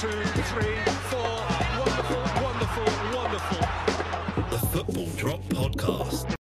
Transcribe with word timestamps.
Two, 0.00 0.08
three, 0.08 0.76
four. 1.10 1.44
Wonderful, 1.78 2.42
wonderful, 2.42 2.84
wonderful. 3.14 3.58
The 4.50 4.66
Football 4.68 5.06
Drop 5.16 5.42
Podcast. 5.50 6.34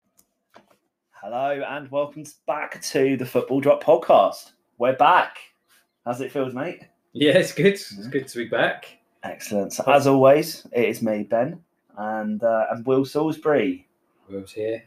Hello 1.10 1.60
and 1.68 1.90
welcome 1.90 2.24
back 2.46 2.80
to 2.82 3.16
the 3.16 3.26
Football 3.26 3.60
Drop 3.60 3.82
Podcast. 3.82 4.52
We're 4.78 4.94
back. 4.94 5.38
How's 6.04 6.20
it 6.20 6.30
feel, 6.30 6.52
mate? 6.52 6.84
Yeah, 7.14 7.32
it's 7.32 7.52
good. 7.52 7.66
It's 7.72 8.06
good 8.06 8.28
to 8.28 8.38
be 8.38 8.44
back. 8.44 8.97
Excellent. 9.22 9.72
So 9.72 9.84
as 9.86 10.06
always, 10.06 10.66
it 10.72 10.88
is 10.88 11.02
me, 11.02 11.24
Ben, 11.24 11.60
and 11.97 12.42
uh, 12.42 12.66
and 12.70 12.87
Will 12.87 13.04
Salisbury. 13.04 13.87
Will's 14.31 14.53
here. 14.53 14.84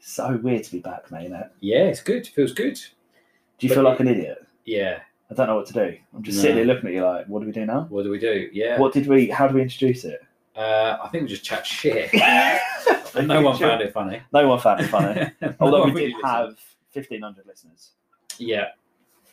So 0.00 0.38
weird 0.42 0.64
to 0.64 0.72
be 0.72 0.78
back, 0.80 1.10
mate. 1.10 1.26
Isn't 1.26 1.36
it? 1.36 1.52
Yeah, 1.60 1.84
it's 1.84 2.02
good. 2.02 2.26
Feels 2.26 2.52
good. 2.52 2.74
Do 2.74 3.66
you 3.66 3.68
But 3.68 3.74
feel 3.74 3.84
like 3.84 4.00
an 4.00 4.08
idiot? 4.08 4.46
Yeah. 4.64 5.00
I 5.30 5.34
don't 5.34 5.46
know 5.46 5.56
what 5.56 5.66
to 5.66 5.72
do. 5.74 5.96
I'm 6.16 6.22
just 6.22 6.38
No. 6.38 6.42
sitting 6.42 6.56
here 6.56 6.64
looking 6.66 6.88
at 6.88 6.94
you 6.94 7.04
like, 7.04 7.26
what 7.26 7.40
do 7.40 7.46
we 7.46 7.52
do 7.52 7.64
now? 7.66 7.86
What 7.90 8.02
do 8.02 8.10
we 8.10 8.18
do? 8.18 8.48
Yeah. 8.52 8.78
What 8.80 8.92
did 8.92 9.06
we? 9.06 9.28
How 9.28 9.46
do 9.46 9.54
we 9.54 9.62
introduce 9.62 10.04
it? 10.04 10.20
Uh, 10.56 10.96
I 11.02 11.08
think 11.08 11.22
we 11.22 11.28
just 11.28 11.44
chat 11.44 11.64
shit. 11.66 12.10
no 13.22 13.40
one 13.42 13.56
found 13.58 13.80
it 13.82 13.92
funny. 13.92 14.20
No 14.32 14.48
one 14.48 14.58
found 14.58 14.80
it 14.80 14.88
funny. 14.88 15.30
Although 15.60 15.84
we 15.84 15.92
did 16.06 16.14
have 16.24 16.58
1,500 16.92 17.46
listeners, 17.46 17.92
Yeah. 18.38 18.68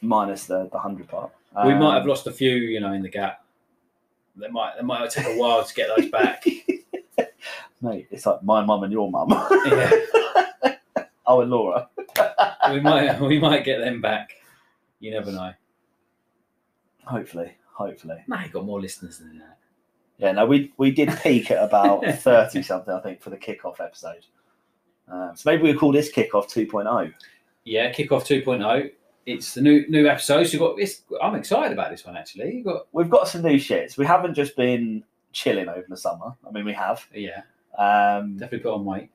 minus 0.02 0.46
the 0.46 0.70
the 0.72 0.78
hundred 0.78 1.08
part. 1.08 1.32
we 1.66 1.74
might 1.74 1.94
have 1.96 2.04
Um, 2.04 2.10
lost 2.10 2.28
a 2.28 2.32
few, 2.32 2.52
you 2.56 2.80
know, 2.80 2.94
in 2.94 3.02
the 3.02 3.10
gap. 3.10 3.44
They 4.38 4.50
might. 4.50 4.74
They 4.78 4.84
might 4.84 5.10
take 5.10 5.26
a 5.26 5.38
while 5.38 5.64
to 5.64 5.74
get 5.74 5.90
those 5.96 6.10
back. 6.10 6.44
Mate, 7.82 8.08
it's 8.10 8.26
like 8.26 8.44
my 8.44 8.64
mum 8.64 8.84
and 8.84 8.92
your 8.92 9.10
mum. 9.10 9.30
yeah. 9.30 9.92
oh, 11.26 11.42
and 11.42 11.52
Laura. 11.52 11.90
We 12.70 12.82
might. 12.82 13.22
We 13.22 13.40
might 13.40 13.64
get 13.64 13.80
them 13.80 14.02
back. 14.02 14.34
You 15.00 15.12
never 15.12 15.32
know. 15.32 15.54
Hopefully, 17.06 17.56
hopefully. 17.72 18.18
Nah, 18.28 18.44
you 18.44 18.50
got 18.50 18.66
more 18.66 18.82
listeners 18.82 19.20
than 19.20 19.40
that. 19.40 19.58
Yeah, 20.18 20.34
no, 20.34 20.46
we 20.46 20.74
we 20.76 20.92
did 20.92 21.10
peak 21.24 21.50
at 21.50 21.64
about 21.64 22.04
thirty 22.06 22.62
something, 22.62 22.94
I 22.94 23.00
think, 23.00 23.22
for 23.22 23.30
the 23.30 23.38
kickoff 23.38 23.80
episode. 23.80 24.26
Um, 25.10 25.32
so 25.36 25.50
maybe 25.50 25.64
we'll 25.64 25.80
call 25.80 25.92
this 25.92 26.12
kickoff 26.12 26.52
2.0. 26.52 27.14
Yeah, 27.64 27.92
kickoff 27.92 28.26
2.0. 28.26 28.92
It's 29.28 29.54
the 29.54 29.62
new 29.62 29.86
new 29.90 30.08
episode. 30.08 30.46
So 30.48 30.58
got. 30.58 30.80
It's, 30.80 31.02
I'm 31.22 31.36
excited 31.36 31.74
about 31.74 31.92
this 31.92 32.04
one 32.06 32.16
actually. 32.18 32.56
You 32.56 32.64
got. 32.64 32.88
We've 32.94 33.10
got 33.10 33.28
some 33.28 33.44
new 33.44 33.58
shits. 33.58 33.98
We 33.98 34.06
haven't 34.06 34.34
just 34.34 34.56
been 34.56 35.04
chilling 35.34 35.68
over 35.68 35.86
the 35.88 35.98
summer. 35.98 36.34
I 36.48 36.52
mean, 36.52 36.64
we 36.66 36.74
have. 36.74 37.06
Yeah. 37.14 37.42
Um, 37.78 38.38
Definitely 38.38 38.60
put 38.60 38.74
on 38.74 38.86
weight. 38.86 39.10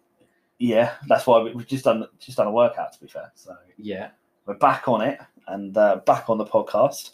yeah, 0.59 0.93
that's 1.09 1.27
why 1.27 1.41
we- 1.43 1.53
we've 1.55 1.67
just 1.67 1.85
done 1.85 2.07
just 2.21 2.37
done 2.37 2.47
a 2.47 2.53
workout. 2.53 2.93
To 2.93 3.01
be 3.01 3.09
fair, 3.09 3.33
so 3.35 3.57
Yeah. 3.79 4.11
we're 4.47 4.55
back 4.55 4.87
on 4.87 5.01
it 5.01 5.19
and 5.49 5.77
uh, 5.77 5.97
back 6.07 6.29
on 6.31 6.39
the 6.39 6.45
podcast. 6.47 7.13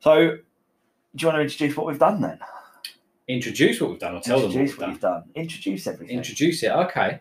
So, 0.00 0.12
do 0.36 0.36
you 1.18 1.26
want 1.26 1.38
to 1.38 1.42
introduce 1.42 1.76
what 1.76 1.86
we've 1.86 1.98
done 1.98 2.20
then? 2.20 2.38
introduce 3.28 3.80
what 3.80 3.90
we've 3.90 3.98
done 4.00 4.16
or 4.16 4.20
tell 4.20 4.40
them 4.40 4.48
what 4.50 4.56
introduce 4.56 4.72
we've 4.72 4.80
done. 4.80 4.90
you've 4.90 5.00
done. 5.00 5.22
Introduce 5.36 5.86
everything. 5.86 6.16
Introduce 6.16 6.62
it. 6.64 6.70
Okay. 6.72 7.20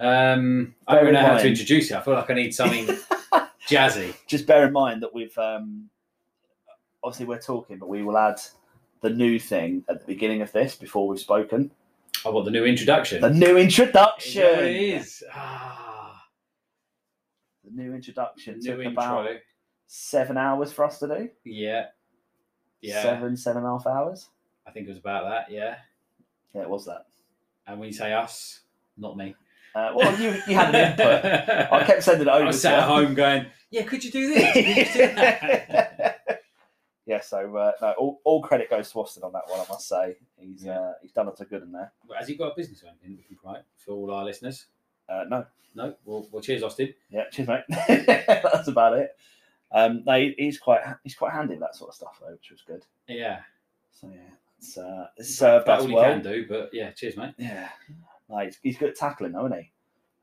Um, 0.00 0.74
I 0.88 0.94
don't 0.96 1.08
in 1.08 1.12
know 1.14 1.20
how 1.20 1.36
to 1.38 1.46
introduce 1.48 1.90
it. 1.90 1.94
I 1.96 2.00
feel 2.00 2.14
like 2.14 2.30
I 2.30 2.34
need 2.34 2.54
something 2.54 2.86
jazzy. 3.68 4.14
just 4.26 4.46
bear 4.46 4.66
in 4.66 4.72
mind 4.72 5.02
that 5.02 5.14
we've 5.14 5.36
um, 5.38 5.88
obviously 7.02 7.26
we're 7.26 7.40
talking, 7.40 7.78
but 7.78 7.88
we 7.88 8.02
will 8.02 8.16
add 8.18 8.40
the 9.02 9.10
new 9.10 9.38
thing 9.38 9.84
at 9.88 10.00
the 10.00 10.06
beginning 10.06 10.42
of 10.42 10.50
this 10.52 10.74
before 10.76 11.06
we've 11.08 11.20
spoken. 11.20 11.70
I 12.24 12.30
want 12.30 12.44
the 12.46 12.50
new 12.50 12.64
introduction. 12.64 13.20
The 13.20 13.30
new 13.30 13.56
introduction. 13.56 14.42
It 14.42 14.76
is. 14.76 15.22
Ah, 15.32 16.26
The 17.64 17.70
new 17.82 17.94
introduction 17.94 18.54
new 18.58 18.60
took 18.76 18.84
intro. 18.84 18.90
about 18.92 19.28
seven 19.86 20.36
hours 20.36 20.72
for 20.72 20.84
us 20.84 20.98
to 21.00 21.06
do. 21.08 21.28
Yeah. 21.44 21.86
Yeah. 22.80 23.02
Seven, 23.02 23.36
seven 23.36 23.58
and 23.62 23.66
a 23.66 23.70
half 23.78 23.86
hours. 23.86 24.28
I 24.66 24.70
think 24.70 24.86
it 24.86 24.90
was 24.90 24.98
about 24.98 25.24
that. 25.28 25.52
Yeah. 25.54 25.76
Yeah, 26.54 26.62
it 26.62 26.70
was 26.70 26.86
that. 26.86 27.06
And 27.66 27.78
when 27.78 27.88
you 27.88 27.92
say 27.94 28.12
us, 28.12 28.60
not 28.96 29.16
me. 29.16 29.34
Uh, 29.76 29.92
well, 29.94 30.18
you, 30.20 30.30
you 30.48 30.54
had 30.56 30.74
an 30.74 30.90
input. 30.92 31.70
I 31.72 31.84
kept 31.84 32.02
sending 32.02 32.26
it 32.26 32.30
over. 32.30 32.44
I 32.44 32.46
was 32.46 32.56
to 32.56 32.60
sat 32.62 32.78
at 32.78 32.88
home 32.88 33.12
going, 33.14 33.44
"Yeah, 33.70 33.82
could 33.82 34.02
you 34.02 34.10
do 34.10 34.32
this? 34.34 34.56
You 34.56 35.06
do 35.06 35.14
yeah, 37.06 37.20
so 37.20 37.54
uh, 37.56 37.72
no, 37.82 37.92
all, 37.98 38.20
all 38.24 38.42
credit 38.42 38.70
goes 38.70 38.90
to 38.90 38.98
Austin 39.00 39.22
on 39.22 39.32
that 39.32 39.42
one. 39.48 39.60
I 39.60 39.64
must 39.68 39.86
say 39.88 40.16
he's 40.38 40.64
Yeah. 40.64 40.78
uh, 40.80 40.92
he's 41.02 41.12
done 41.12 41.28
us 41.28 41.40
a 41.40 41.44
good 41.44 41.62
in 41.62 41.72
there. 41.72 41.92
Well, 42.08 42.18
Has 42.18 42.26
he 42.28 42.36
got 42.36 42.52
a 42.52 42.56
business 42.56 42.82
or 42.82 42.86
anything 42.88 43.16
we 43.18 43.22
can 43.24 43.36
promote 43.36 43.64
for 43.76 43.92
all 43.92 44.10
our 44.12 44.24
listeners? 44.24 44.66
Uh, 45.08 45.24
no, 45.28 45.44
No. 45.74 45.94
Well, 46.04 46.26
well 46.32 46.42
cheers, 46.42 46.62
Austin. 46.62 46.94
yeah, 47.10 47.24
cheers, 47.30 47.46
mate. 47.48 47.64
That's 48.26 48.68
about 48.68 48.94
it. 48.98 49.10
Um, 49.72 50.02
no, 50.06 50.14
he- 50.18 50.34
he's 50.38 50.58
quite 50.58 50.80
he's 51.04 51.14
quite 51.14 51.32
handy 51.32 51.54
with 51.54 51.60
that 51.60 51.74
sort 51.76 51.90
of 51.90 51.94
stuff 51.94 52.18
though, 52.20 52.32
which 52.32 52.50
was 52.50 52.62
good. 52.66 52.82
Yeah. 53.08 53.40
So 53.92 54.08
yeah, 54.12 54.20
it's, 54.58 54.78
uh, 54.78 55.08
it's 55.16 55.34
served 55.36 55.64
About 55.64 55.78
us 55.80 55.82
all 55.82 55.88
he 55.88 55.94
well. 55.94 56.04
can 56.12 56.22
do, 56.22 56.46
but 56.48 56.70
yeah, 56.72 56.90
cheers, 56.92 57.16
mate. 57.16 57.34
Yeah, 57.38 57.68
no, 58.28 58.38
he's, 58.38 58.58
he's 58.62 58.78
good 58.78 58.90
at 58.90 58.96
tackling, 58.96 59.32
though, 59.32 59.46
isn't 59.46 59.58
he? 59.58 59.72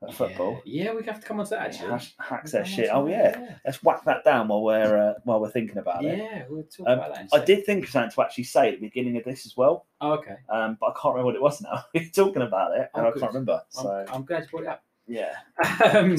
At 0.02 0.12
football, 0.12 0.60
Yeah, 0.66 0.92
we 0.92 1.02
have 1.04 1.18
to 1.20 1.26
come 1.26 1.40
on 1.40 1.46
to 1.46 1.50
that 1.50 1.60
actually. 1.68 1.88
Hash- 1.88 2.14
hacks 2.18 2.52
We'll 2.52 2.62
their 2.62 2.70
shit. 2.70 2.90
Oh 2.92 3.06
to 3.06 3.10
yeah. 3.10 3.54
let's 3.64 3.82
whack 3.82 4.04
that 4.04 4.22
down 4.22 4.48
while 4.48 4.62
we're 4.62 4.98
uh, 4.98 5.14
while 5.24 5.40
we're 5.40 5.50
thinking 5.50 5.78
about 5.78 6.02
yeah. 6.02 6.10
it. 6.10 6.18
Yeah, 6.18 6.42
we'll 6.50 6.64
talk 6.64 6.86
Um, 6.86 6.98
about 6.98 7.14
that. 7.14 7.28
I 7.32 7.42
did 7.42 7.64
think 7.64 7.84
of 7.84 7.90
something 7.90 8.10
to 8.10 8.22
actually 8.22 8.44
say 8.44 8.68
at 8.74 8.80
the 8.80 8.86
beginning 8.86 9.16
of 9.16 9.24
this 9.24 9.46
as 9.46 9.56
well, 9.56 9.86
Oh, 10.02 10.12
okay. 10.14 10.36
um, 10.50 10.76
but 10.78 10.88
I 10.88 10.92
can't 11.00 11.14
remember 11.14 11.26
what 11.26 11.36
it 11.36 11.40
was 11.42 11.62
now. 11.62 11.84
we 11.94 12.00
were 12.04 12.06
talking 12.06 12.42
about 12.42 12.76
it, 12.76 12.90
and 12.94 13.06
Oh, 13.06 13.08
I 13.08 13.12
can't 13.12 13.32
remember. 13.32 13.62
I'm, 13.78 13.82
So 13.82 14.04
I'm 14.12 14.24
glad 14.26 14.42
you 14.42 14.48
brought 14.50 14.62
it 14.64 14.68
up. 14.68 14.82
yeah, 15.06 15.36
Um, 15.94 16.18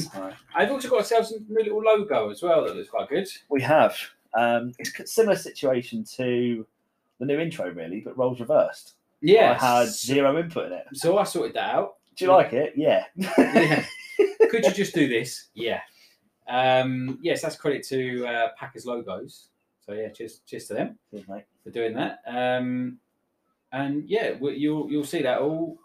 I've 0.56 0.72
also 0.72 0.88
got 0.88 0.98
ourselves 0.98 1.30
a 1.30 1.38
new 1.48 1.62
little 1.62 1.80
logo 1.82 2.30
as 2.30 2.42
well 2.42 2.64
that 2.64 2.74
looks 2.74 2.88
quite 2.90 3.08
good. 3.08 3.28
we 3.50 3.62
have. 3.62 3.96
Um, 4.34 4.72
it's 4.80 4.98
a 4.98 5.06
similar 5.06 5.36
situation 5.36 6.02
to 6.16 6.66
the 7.20 7.24
new 7.26 7.38
intro, 7.38 7.70
really, 7.70 8.00
but 8.00 8.18
roles 8.18 8.40
reversed. 8.40 8.94
Yeah. 9.20 9.58
I 9.60 9.80
had 9.80 9.88
zero 9.88 10.38
input 10.38 10.66
in 10.66 10.72
it. 10.72 10.86
So 10.94 11.18
I 11.18 11.24
sorted 11.24 11.54
that 11.54 11.74
out. 11.74 11.94
Do 12.16 12.24
you 12.24 12.30
like 12.30 12.52
it? 12.52 12.72
Yeah. 12.76 13.04
Yeah. 13.16 13.84
Could 14.50 14.64
you 14.64 14.72
just 14.72 14.94
do 14.94 15.08
this? 15.08 15.48
Yeah. 15.54 15.80
Um, 16.48 17.18
yes, 17.20 17.42
that's 17.42 17.56
credit 17.56 17.82
to 17.88 18.26
uh, 18.26 18.48
Packers 18.58 18.86
logos. 18.86 19.48
So 19.84 19.92
yeah, 19.92 20.08
cheers, 20.08 20.40
cheers 20.46 20.66
to 20.66 20.74
them 20.74 20.98
Cheers, 21.10 21.28
mate. 21.28 21.44
for 21.62 21.70
doing 21.70 21.94
that. 21.94 22.20
Um, 22.26 22.98
and 23.72 24.08
yeah, 24.08 24.32
we, 24.40 24.54
you'll 24.56 24.90
you'll 24.90 25.04
see 25.04 25.22
that 25.22 25.38
all 25.40 25.76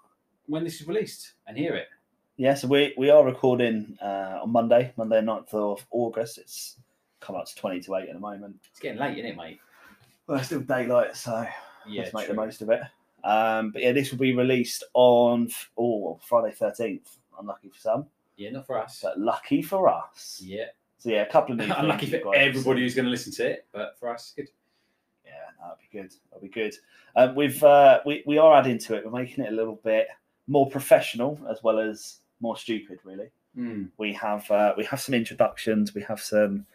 when 0.46 0.64
this 0.64 0.80
is 0.82 0.88
released 0.88 1.34
and 1.48 1.58
hear 1.58 1.76
it. 1.76 1.88
Yeah, 2.38 2.54
so 2.56 2.68
we, 2.68 2.94
we 2.98 3.10
are 3.10 3.24
recording 3.24 3.98
uh, 4.02 4.40
on 4.42 4.52
Monday, 4.52 4.94
Monday 4.98 5.22
9th 5.22 5.54
of 5.54 5.86
August. 5.92 6.38
It's 6.40 6.78
come 7.20 7.36
up 7.36 7.46
to 7.46 7.56
20 7.56 7.82
to 7.82 7.96
8 7.96 8.08
at 8.10 8.14
the 8.16 8.20
moment. 8.20 8.56
It's 8.72 8.80
getting 8.80 9.00
late, 9.00 9.18
isn't 9.20 9.32
it, 9.32 9.38
mate? 9.38 9.60
Well, 10.26 10.38
it's 10.38 10.48
still 10.48 10.62
daylight, 10.62 11.16
so 11.16 11.46
Yeah, 11.88 12.04
let's 12.04 12.14
make 12.16 12.26
true. 12.26 12.34
the 12.36 12.42
most 12.42 12.62
of 12.64 12.70
it. 12.72 12.82
Um, 13.24 13.72
but 13.72 13.82
yeah, 13.82 13.92
this 13.92 14.12
will 14.12 14.18
be 14.20 14.36
released 14.36 14.84
on 14.94 15.50
oh, 15.78 16.20
Friday 16.28 16.56
13th. 16.60 17.18
Unlucky 17.40 17.70
for 17.70 17.80
some, 17.80 18.06
Yeah, 18.38 18.52
not 18.52 18.68
for 18.68 18.78
us. 18.80 19.00
but 19.02 19.20
lucky 19.20 19.62
for 19.62 19.88
us. 19.90 20.42
Yeah, 20.44 20.66
So 20.98 21.10
yeah, 21.10 21.22
a 21.24 21.26
couple 21.32 21.54
of 21.54 21.60
new 21.68 21.74
unlucky 21.78 22.08
for 22.08 22.36
everybody 22.36 22.82
who's 22.82 22.94
going 22.96 23.06
to 23.06 23.12
listen 23.12 23.32
to 23.34 23.46
it, 23.50 23.66
but 23.72 23.98
for 24.00 24.10
us, 24.10 24.34
good. 24.36 24.50
Yeah, 25.26 25.32
that'll 25.60 25.78
be 25.78 25.98
good. 25.98 26.14
That'll 26.30 26.42
be 26.42 26.50
good. 26.50 26.76
Um, 27.16 27.36
we've 27.36 27.64
uh, 27.64 28.00
we 28.06 28.24
we 28.26 28.38
are 28.38 28.54
adding 28.58 28.78
to 28.80 28.96
it. 28.96 29.06
We're 29.06 29.12
making 29.20 29.44
it 29.44 29.52
a 29.52 29.56
little 29.56 29.80
bit 29.84 30.08
more 30.48 30.70
professional 30.70 31.40
as 31.50 31.64
well 31.64 31.80
as 31.80 32.18
more 32.42 32.58
stupid. 32.58 33.00
Really, 33.04 33.30
Mm. 33.58 33.90
we 33.98 34.14
have 34.14 34.50
uh, 34.52 34.74
we 34.78 34.86
have 34.86 35.02
some 35.02 35.14
introductions. 35.16 35.94
We 35.96 36.02
have 36.04 36.22
some 36.22 36.66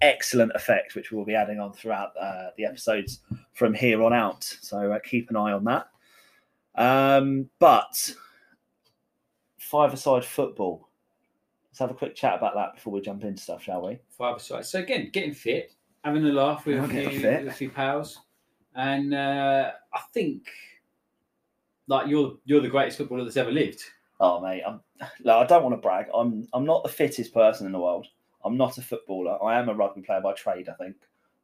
excellent 0.00 0.52
effects 0.54 0.94
which 0.94 1.10
we'll 1.10 1.24
be 1.24 1.34
adding 1.34 1.58
on 1.58 1.72
throughout 1.72 2.16
uh, 2.20 2.50
the 2.56 2.64
episodes 2.64 3.20
from 3.52 3.74
here 3.74 4.02
on 4.02 4.12
out. 4.12 4.44
So 4.44 4.92
uh, 4.92 4.98
keep 5.00 5.30
an 5.30 5.36
eye 5.36 5.52
on 5.52 5.64
that. 5.64 5.88
Um, 6.74 7.50
but 7.58 8.14
five-a-side 9.58 10.24
football. 10.24 10.88
Let's 11.70 11.80
have 11.80 11.90
a 11.90 11.94
quick 11.94 12.14
chat 12.14 12.36
about 12.36 12.54
that 12.54 12.74
before 12.74 12.92
we 12.92 13.00
jump 13.00 13.24
into 13.24 13.42
stuff, 13.42 13.62
shall 13.62 13.86
we? 13.86 13.98
Five 14.16 14.36
aside. 14.36 14.66
So 14.66 14.80
again, 14.80 15.10
getting 15.12 15.34
fit, 15.34 15.72
having 16.04 16.24
a 16.24 16.32
laugh 16.32 16.66
with, 16.66 16.82
a 16.82 16.88
few, 16.88 17.20
with 17.20 17.48
a 17.48 17.52
few 17.52 17.70
pals, 17.70 18.18
and 18.74 19.14
uh, 19.14 19.72
I 19.92 20.00
think 20.12 20.48
like 21.86 22.08
you're 22.08 22.36
you're 22.44 22.60
the 22.60 22.68
greatest 22.68 22.98
footballer 22.98 23.24
that's 23.24 23.36
ever 23.36 23.52
lived. 23.52 23.82
Oh 24.18 24.40
mate, 24.40 24.62
I'm, 24.66 24.80
look, 25.22 25.36
I 25.36 25.46
don't 25.46 25.62
want 25.62 25.74
to 25.74 25.80
brag. 25.80 26.06
I'm 26.14 26.48
I'm 26.52 26.64
not 26.64 26.82
the 26.82 26.88
fittest 26.88 27.32
person 27.32 27.66
in 27.66 27.72
the 27.72 27.78
world. 27.78 28.06
I'm 28.44 28.56
not 28.56 28.78
a 28.78 28.82
footballer. 28.82 29.42
I 29.42 29.58
am 29.58 29.68
a 29.68 29.74
rugby 29.74 30.02
player 30.02 30.20
by 30.20 30.32
trade. 30.34 30.68
I 30.68 30.74
think, 30.74 30.96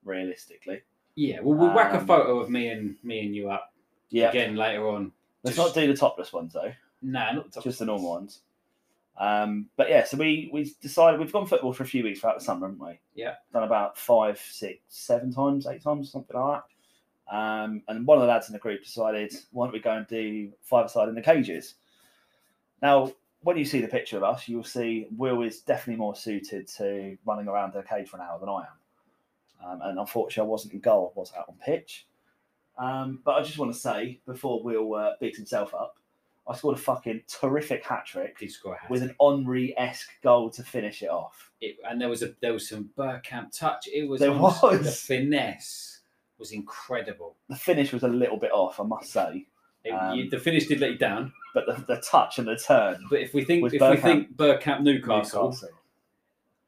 realistically. 0.05 0.83
Yeah, 1.17 1.41
well, 1.41 1.57
we'll 1.57 1.75
whack 1.75 1.93
a 1.95 1.99
Um, 1.99 2.07
photo 2.07 2.39
of 2.41 2.51
me 2.51 2.69
and 2.69 2.97
me 3.05 3.21
and 3.27 3.35
you 3.37 3.51
up 3.51 3.73
Yeah. 4.11 4.31
again 4.31 4.57
later 4.57 4.89
on. 4.89 5.13
Let's 5.43 5.57
Just- 5.57 5.75
not 5.77 5.81
do 5.81 5.87
the 5.87 5.97
topless 5.97 6.33
ones 6.33 6.53
though. 6.53 6.73
Nah, 7.03 7.33
not 7.33 7.53
the 7.53 7.61
Just 7.61 7.79
the 7.79 7.85
normal 7.87 8.11
ones. 8.11 8.41
Um, 9.17 9.69
but 9.77 9.89
yeah, 9.89 10.03
so 10.05 10.17
we 10.17 10.51
we 10.53 10.75
decided 10.81 11.21
we've 11.21 11.33
gone 11.33 11.47
football 11.47 11.73
for 11.73 11.85
a 11.85 11.87
few 11.87 12.03
weeks 12.03 12.21
throughout 12.21 12.39
the 12.39 12.45
summer, 12.45 12.67
haven't 12.67 12.85
we? 12.85 12.99
Yeah. 13.15 13.37
Done 13.53 13.63
about 13.63 13.97
five, 13.97 14.39
six, 14.41 14.81
seven 14.89 15.33
times, 15.33 15.67
eight 15.69 15.83
times, 15.83 16.11
something 16.11 16.37
like 16.37 16.63
that. 17.29 17.35
Um, 17.37 17.83
and 17.89 18.07
one 18.07 18.19
of 18.19 18.23
the 18.23 18.29
lads 18.29 18.49
in 18.49 18.53
the 18.55 18.59
group 18.59 18.83
decided, 18.83 19.33
why 19.53 19.67
don't 19.67 19.73
we 19.73 19.79
go 19.79 19.93
and 19.93 20.07
do 20.09 20.53
five 20.63 20.91
side 20.91 21.09
in 21.09 21.15
the 21.15 21.23
cages? 21.23 21.77
Now, 22.83 23.13
when 23.45 23.57
you 23.57 23.65
see 23.65 23.81
the 23.81 23.89
picture 23.89 24.17
of 24.17 24.23
us, 24.25 24.49
you'll 24.49 24.65
see 24.65 25.07
Will 25.17 25.43
is 25.43 25.61
definitely 25.61 26.01
more 26.01 26.17
suited 26.17 26.67
to 26.79 27.17
running 27.25 27.47
around 27.49 27.73
the 27.75 27.83
cage 27.83 28.09
for 28.09 28.17
an 28.17 28.23
hour 28.23 28.39
than 28.41 28.49
I 28.49 28.63
am. 28.63 29.71
Um, 29.71 29.81
and 29.83 29.99
unfortunately, 29.99 30.49
I 30.49 30.51
wasn't 30.51 30.75
in 30.75 30.81
goal, 30.81 31.13
I 31.17 31.21
was 31.21 31.33
out 31.39 31.47
on 31.49 31.55
pitch. 31.65 32.07
Um, 32.77 33.21
but 33.25 33.33
I 33.37 33.43
just 33.43 33.57
want 33.59 33.73
to 33.73 33.79
say, 33.79 34.21
before 34.27 34.63
Will 34.63 34.95
uh, 34.95 35.13
bigs 35.21 35.37
himself 35.37 35.75
up, 35.75 35.97
I 36.47 36.55
scored 36.57 36.77
a 36.77 36.81
fucking 36.81 37.23
terrific 37.27 37.85
hat 37.85 38.05
trick 38.05 38.39
Did 38.39 38.51
score 38.51 38.75
a 38.75 38.93
with 38.93 39.03
an 39.03 39.15
Henry 39.21 39.73
esque 39.79 40.11
goal 40.23 40.51
to 40.51 40.63
finish 40.63 41.03
it 41.03 41.09
off. 41.09 41.51
It, 41.63 41.77
and 41.89 41.99
there 42.01 42.11
was 42.11 42.23
a 42.23 42.35
there 42.43 42.53
was 42.53 42.69
some 42.69 42.91
Bergkamp 42.99 43.57
touch. 43.59 43.89
It 43.91 44.07
was 44.09 44.21
There 44.21 44.31
honestly- 44.31 44.77
the 44.79 44.85
was. 44.85 45.01
finesse 45.01 46.01
was 46.39 46.53
incredible. 46.53 47.37
The 47.49 47.57
finish 47.57 47.93
was 47.93 48.03
a 48.03 48.09
little 48.09 48.37
bit 48.37 48.51
off, 48.53 48.79
I 48.81 48.83
must 48.83 49.11
say, 49.11 49.47
Um, 49.93 50.15
you- 50.19 50.31
the 50.31 50.39
finish 50.39 50.67
did 50.67 50.81
let 50.81 50.93
you 50.93 50.99
down, 50.99 51.33
but 51.55 51.67
the, 51.67 51.95
the 51.95 52.01
touch 52.01 52.39
and 52.39 52.49
the 52.49 52.57
turn. 52.57 53.05
but 53.11 53.21
if 53.21 53.35
we 53.35 53.45
think 53.45 53.65
if 53.73 53.81
we 53.81 53.97
think 53.97 54.37
Bergkamp 54.37 54.81
Newcastle, 54.83 55.45
Newcastle. 55.49 55.69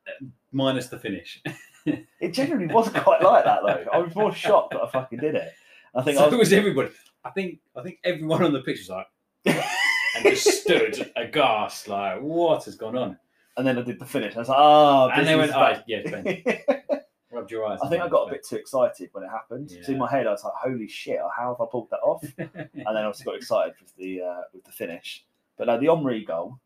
Uh, 0.07 0.27
minus 0.53 0.89
the 0.89 0.99
finish, 0.99 1.43
It 2.21 2.33
genuinely 2.33 2.73
was 2.75 2.89
quite 2.91 3.23
like 3.23 3.45
that 3.45 3.61
though. 3.65 3.85
I 3.93 3.99
was 3.99 4.15
more 4.15 4.33
shocked 4.35 4.73
that 4.73 4.83
I 4.83 4.91
fucking 4.91 5.21
did 5.21 5.35
it. 5.35 5.53
I 5.95 6.03
think 6.03 6.19
so 6.19 6.25
I 6.25 6.27
it 6.27 6.31
was, 6.33 6.39
was 6.41 6.53
everybody. 6.53 6.91
I 7.25 7.31
think 7.31 7.61
I 7.77 7.83
think 7.83 7.99
everyone 8.05 8.43
on 8.43 8.53
the 8.53 8.61
pitch 8.61 8.81
was 8.81 8.89
like 8.91 9.07
and 9.47 10.25
just 10.25 10.63
stood 10.63 11.13
aghast, 11.17 11.89
like 11.89 12.21
what 12.21 12.65
has 12.65 12.75
gone 12.75 12.97
on? 12.97 13.19
and 13.57 13.67
then 13.67 13.79
I 13.79 13.83
did 13.83 13.99
the 13.99 14.05
finish. 14.05 14.37
I 14.37 14.41
was 14.41 14.49
like, 14.49 14.59
oh, 14.61 15.09
and 15.15 15.27
they 15.27 15.37
went, 15.37 15.53
oh, 15.55 15.81
yeah, 15.87 16.03
rubbed 17.37 17.51
your 17.51 17.65
eyes. 17.67 17.79
I 17.83 17.89
think 17.89 18.03
I 18.03 18.09
got 18.09 18.29
a 18.29 18.31
bit 18.33 18.45
too 18.45 18.57
excited 18.57 19.11
when 19.13 19.23
it 19.25 19.29
happened. 19.29 19.71
So 19.71 19.93
in 19.93 19.99
my 19.99 20.11
head, 20.11 20.27
I 20.27 20.31
was 20.33 20.43
like, 20.45 20.55
"Holy 20.55 20.89
shit! 20.89 21.19
How 21.37 21.55
have 21.55 21.61
I 21.67 21.71
pulled 21.71 21.91
that 21.91 22.01
off?" 22.01 22.25
and 22.39 22.51
then 22.75 22.87
I 22.97 23.05
also 23.05 23.25
got 23.25 23.37
excited 23.37 23.75
with 23.81 23.95
the 23.97 24.23
uh, 24.23 24.41
with 24.53 24.65
the 24.65 24.73
finish. 24.73 25.25
But 25.57 25.69
no, 25.69 25.79
the 25.79 25.87
Henry 25.95 26.25
goal 26.25 26.59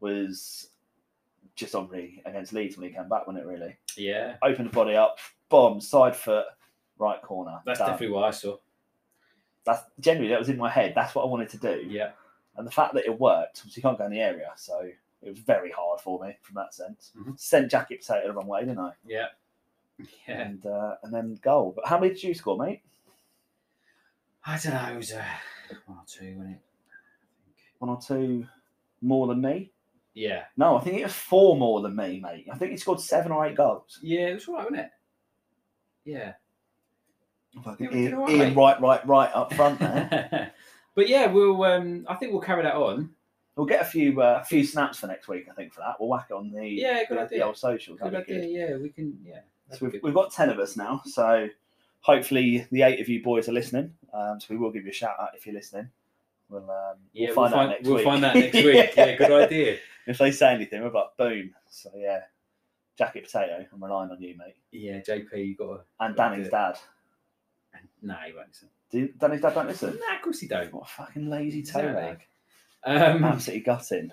was 0.00 0.68
just 1.56 1.72
Henry 1.74 2.22
against 2.24 2.52
Leeds 2.52 2.76
when 2.76 2.88
he 2.88 2.94
came 2.94 3.08
back, 3.08 3.26
wasn't 3.26 3.44
it? 3.44 3.46
Really 3.48 3.76
yeah, 3.96 4.36
opened 4.42 4.68
the 4.70 4.72
body 4.72 4.94
up, 4.96 5.18
bomb, 5.48 5.80
side 5.80 6.16
foot, 6.16 6.46
right 6.98 7.20
corner. 7.22 7.60
that's 7.66 7.78
Done. 7.80 7.90
definitely 7.90 8.14
what 8.14 8.24
I 8.24 8.30
saw. 8.30 8.56
that's 9.64 9.82
generally 9.98 10.28
that 10.30 10.38
was 10.38 10.48
in 10.48 10.56
my 10.56 10.70
head. 10.70 10.92
That's 10.94 11.14
what 11.14 11.22
I 11.22 11.26
wanted 11.26 11.50
to 11.50 11.58
do. 11.58 11.84
Yeah, 11.88 12.10
And 12.56 12.66
the 12.66 12.70
fact 12.70 12.94
that 12.94 13.04
it 13.04 13.18
worked, 13.20 13.58
obviously 13.60 13.80
you 13.80 13.82
can't 13.82 13.98
go 13.98 14.04
in 14.06 14.12
the 14.12 14.20
area, 14.20 14.50
so 14.56 14.80
it 15.22 15.28
was 15.28 15.38
very 15.38 15.70
hard 15.70 16.00
for 16.00 16.22
me 16.24 16.34
from 16.40 16.54
that 16.54 16.72
sense. 16.72 17.12
Mhm. 17.18 17.38
Sent 17.38 17.70
Jacket 17.70 18.00
Potato 18.00 18.28
the 18.28 18.32
wrong 18.32 18.46
way, 18.46 18.60
didn't 18.60 18.78
I? 18.78 18.92
yeah, 19.04 19.26
yeah. 20.28 20.40
And 20.40 20.64
uh, 20.66 20.96
and 21.02 21.12
then 21.12 21.38
goal. 21.42 21.72
But 21.74 21.86
how 21.86 21.98
many 21.98 22.12
did 22.14 22.22
you 22.22 22.34
score, 22.34 22.58
mate? 22.58 22.82
I 24.44 24.58
don't 24.58 24.74
know. 24.74 24.92
It 24.94 24.96
was 24.96 25.12
uh, 25.12 25.22
one 25.86 25.98
or 25.98 26.04
two, 26.06 26.34
wasn't 26.36 26.56
it? 26.56 26.60
One 27.78 27.90
or 27.90 28.00
two 28.00 28.46
more 29.02 29.26
than 29.26 29.40
me? 29.40 29.72
Yeah, 30.12 30.44
No, 30.56 30.76
I 30.76 30.80
think 30.80 30.98
it 30.98 31.04
was 31.04 31.12
four 31.14 31.56
more 31.56 31.80
than 31.82 31.94
me, 31.94 32.20
mate. 32.20 32.46
I 32.52 32.56
think 32.58 32.72
he 32.72 32.76
scored 32.76 33.00
seven 33.00 33.30
or 33.32 33.46
eight 33.46 33.56
goals. 33.56 33.98
yeah, 34.02 34.26
it 34.28 34.34
was 34.34 34.48
all 34.48 34.54
right, 34.56 34.64
wasn't 34.70 34.80
it? 34.80 34.90
Yeah. 36.04 36.32
Fucking 37.62 37.86
Yeah, 37.86 37.92
we 37.92 38.02
did 38.02 38.10
Ian, 38.10 38.18
right, 38.18 38.30
Ian 38.30 38.54
Wright, 38.54 38.80
right, 38.82 39.06
right 39.06 39.30
up 39.32 39.54
front 39.54 39.78
there. 39.78 40.52
but 40.94 41.08
yeah, 41.08 41.26
we'll. 41.26 41.62
Um, 41.64 42.06
I 42.08 42.16
think 42.16 42.32
we'll 42.32 42.40
carry 42.42 42.62
that 42.64 42.74
on. 42.74 43.10
we'll 43.56 43.66
get 43.66 43.82
a 43.82 43.84
few 43.84 44.20
uh, 44.20 44.40
a 44.42 44.44
few 44.44 44.64
snaps 44.64 44.98
for 44.98 45.06
next 45.06 45.28
week, 45.28 45.46
I 45.50 45.54
think, 45.54 45.72
for 45.72 45.80
that. 45.80 45.96
We'll 46.00 46.08
whack 46.08 46.26
it 46.30 46.34
on 46.34 46.50
the, 46.50 46.66
Yeah, 46.68 47.04
good 47.08 47.18
the, 47.18 47.22
idea. 47.22 47.38
the 47.38 47.44
old 47.46 47.56
socials. 47.56 47.98
Good 48.00 48.14
idea. 48.14 48.40
good. 48.40 48.50
Yeah, 48.50 48.76
we 48.76 48.88
can. 48.90 49.18
Yeah. 49.24 49.40
So 49.72 49.86
we've, 49.86 50.00
we've 50.02 50.14
got 50.14 50.32
10 50.32 50.48
of 50.50 50.58
us 50.58 50.76
now. 50.76 51.02
So 51.06 51.48
hopefully 52.00 52.66
the 52.72 52.82
eight 52.82 53.00
of 53.00 53.08
you 53.08 53.22
boys 53.22 53.48
are 53.48 53.52
listening. 53.52 53.94
Um, 54.12 54.40
so 54.40 54.46
we 54.50 54.56
will 54.56 54.70
give 54.72 54.84
you 54.84 54.90
a 54.90 54.94
shout 54.94 55.16
out 55.20 55.30
if 55.36 55.46
you're 55.46 55.54
listening. 55.54 55.88
We'll, 56.48 56.68
um, 56.70 56.96
Yeah, 57.12 57.28
we'll 57.28 57.34
find 57.36 57.54
out 57.54 57.68
next 57.70 57.86
we'll 57.86 57.96
week. 57.96 58.04
find 58.04 58.24
that 58.24 58.34
next 58.34 58.54
week. 58.54 58.92
Yeah, 58.96 59.16
good 59.16 59.30
idea. 59.44 59.76
if 60.06 60.18
they 60.18 60.30
say 60.32 60.52
anything, 60.54 60.82
we're 60.82 60.90
like, 60.90 61.16
boom. 61.16 61.50
So 61.68 61.90
yeah, 61.96 62.22
Jacket 62.98 63.24
Potato, 63.24 63.64
I'm 63.72 63.84
relying 63.84 64.10
on 64.10 64.20
you, 64.20 64.34
mate. 64.36 64.56
Yeah, 64.72 64.98
JP, 65.00 65.46
you 65.46 65.54
got 65.54 65.66
to. 65.66 65.80
And 66.00 66.16
Gotta 66.16 66.34
Danny's 66.36 66.50
dad. 66.50 66.76
No, 68.02 68.14
he 68.26 68.32
won't 68.32 68.48
listen. 68.48 68.68
Do 68.90 69.08
Danny's 69.18 69.40
dad 69.42 69.54
don't 69.54 69.68
listen? 69.68 69.90
Nah, 69.90 70.16
of 70.16 70.22
course 70.22 70.40
he 70.40 70.48
don't. 70.48 70.72
What 70.74 70.84
a 70.84 70.90
fucking 70.90 71.30
lazy 71.30 71.62
toe 71.62 71.84
rag. 71.92 72.20
Um, 72.82 73.22
Absolutely 73.24 73.62
gutting. 73.62 74.10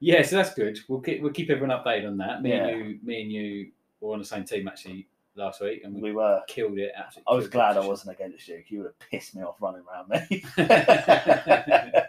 yeah, 0.00 0.22
so 0.22 0.36
that's 0.36 0.54
good. 0.54 0.78
We'll 0.88 1.00
keep 1.00 1.22
we'll 1.22 1.32
keep 1.32 1.50
everyone 1.50 1.76
updated 1.78 2.08
on 2.08 2.16
that. 2.18 2.42
Me 2.42 2.50
Yeah. 2.50 2.66
and 2.66 2.88
you, 2.90 2.98
me 3.04 3.22
and 3.22 3.30
you 3.32 3.70
were 4.00 4.12
on 4.12 4.18
the 4.18 4.24
same 4.24 4.44
team 4.44 4.68
actually 4.68 5.08
last 5.34 5.60
week, 5.60 5.82
and 5.84 5.94
we, 5.94 6.00
We 6.10 6.12
were. 6.12 6.40
killed 6.48 6.78
it. 6.78 6.92
Absolutely. 6.96 7.32
I 7.32 7.36
was 7.36 7.48
glad 7.48 7.76
I 7.76 7.86
wasn't 7.86 8.16
against 8.16 8.46
you. 8.48 8.62
You 8.68 8.78
would 8.78 8.86
have 8.86 8.98
pissed 8.98 9.34
me 9.36 9.42
off 9.42 9.56
running 9.60 9.82
around 9.88 10.08
me. 10.08 10.44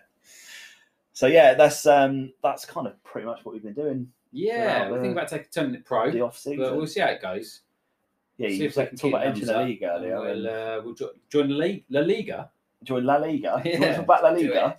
so 1.13 1.27
yeah, 1.27 1.53
that's 1.53 1.85
um 1.85 2.31
that's 2.43 2.65
kind 2.65 2.87
of 2.87 3.01
pretty 3.03 3.25
much 3.27 3.43
what 3.43 3.53
we've 3.53 3.63
been 3.63 3.73
doing 3.73 4.07
Yeah, 4.31 4.89
we're 4.89 4.95
thinking 5.01 5.11
uh, 5.17 5.21
about 5.21 5.27
taking 5.29 5.47
turning 5.51 5.75
it 5.75 5.85
pro, 5.85 6.11
the 6.11 6.21
off 6.21 6.37
season. 6.37 6.59
but 6.59 6.75
we'll 6.75 6.87
see 6.87 6.99
how 7.01 7.07
it 7.07 7.21
goes. 7.21 7.61
yeah, 8.37 8.49
see 8.49 8.65
if 8.65 8.77
we 8.77 8.85
can 8.85 8.95
talk 8.97 9.09
about 9.09 9.25
entering 9.27 9.67
league 9.67 9.81
and 9.83 9.91
earlier. 9.91 10.19
We'll, 10.21 10.47
uh, 10.47 10.81
we'll 10.83 10.93
jo- 10.95 11.11
join 11.29 11.49
the 11.49 11.55
league, 11.55 11.83
La 11.89 12.01
Liga. 12.01 12.49
join 12.83 13.03
La 13.05 13.17
Liga. 13.17 13.61
You 13.65 13.71
Yeah, 13.71 13.79
to 13.79 13.93
talk 13.95 14.03
about 14.05 14.23
La 14.23 14.29
Liga? 14.29 14.77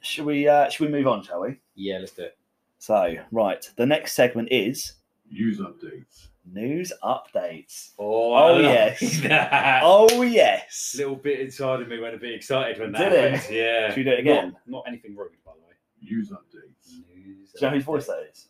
Should 0.00 0.24
we 0.26 0.46
uh, 0.48 0.68
should 0.70 0.86
we 0.86 0.92
move 0.92 1.06
on, 1.06 1.22
shall 1.22 1.40
we? 1.42 1.58
Yeah, 1.74 1.98
let's 1.98 2.12
do 2.12 2.22
it. 2.22 2.36
So, 2.80 3.14
right, 3.32 3.68
the 3.76 3.86
next 3.86 4.12
segment 4.12 4.48
is 4.52 4.92
News 5.30 5.58
updates. 5.60 6.28
news 6.50 6.92
updates. 7.04 7.90
Oh, 7.98 8.32
Oh, 8.32 8.34
I 8.34 8.50
like 8.52 8.62
yes. 8.62 9.20
that. 9.22 9.82
Oh 9.84 10.22
yes. 10.22 10.94
little 10.96 11.16
bit 11.16 11.40
inside 11.40 11.82
of 11.82 11.88
me 11.88 11.98
went 11.98 12.14
a 12.14 12.18
bit 12.18 12.34
excited 12.34 12.80
when 12.80 12.92
that 12.92 13.10
Did 13.10 13.34
it? 13.34 13.50
Yeah. 13.50 13.88
Should 13.88 13.96
we 13.98 14.04
do 14.04 14.10
it 14.12 14.20
again? 14.20 14.52
Not, 14.52 14.60
not 14.68 14.84
anything 14.88 15.14
rude, 15.16 15.32
by 15.44 15.52
the 15.52 15.60
way. 15.60 15.74
News 16.02 16.30
updates. 16.30 16.92
News 17.14 17.52
Do 17.52 17.58
you 17.60 17.66
know 17.66 17.70
whose 17.74 17.84
voice 17.84 18.06
that 18.06 18.26
is? 18.32 18.48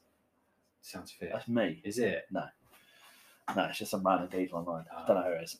Sounds 0.83 1.11
fair. 1.11 1.31
That's 1.33 1.49
me. 1.49 1.81
Is 1.85 1.99
it? 1.99 2.27
No, 2.31 2.45
No, 3.57 3.65
it's 3.65 3.79
just 3.79 3.91
some 3.91 4.07
random 4.07 4.29
geezer 4.31 4.55
online. 4.55 4.85
I 4.91 5.01
Ah. 5.03 5.07
don't 5.07 5.17
know 5.17 5.23
who 5.25 5.33
it 5.33 5.43
is. 5.43 5.59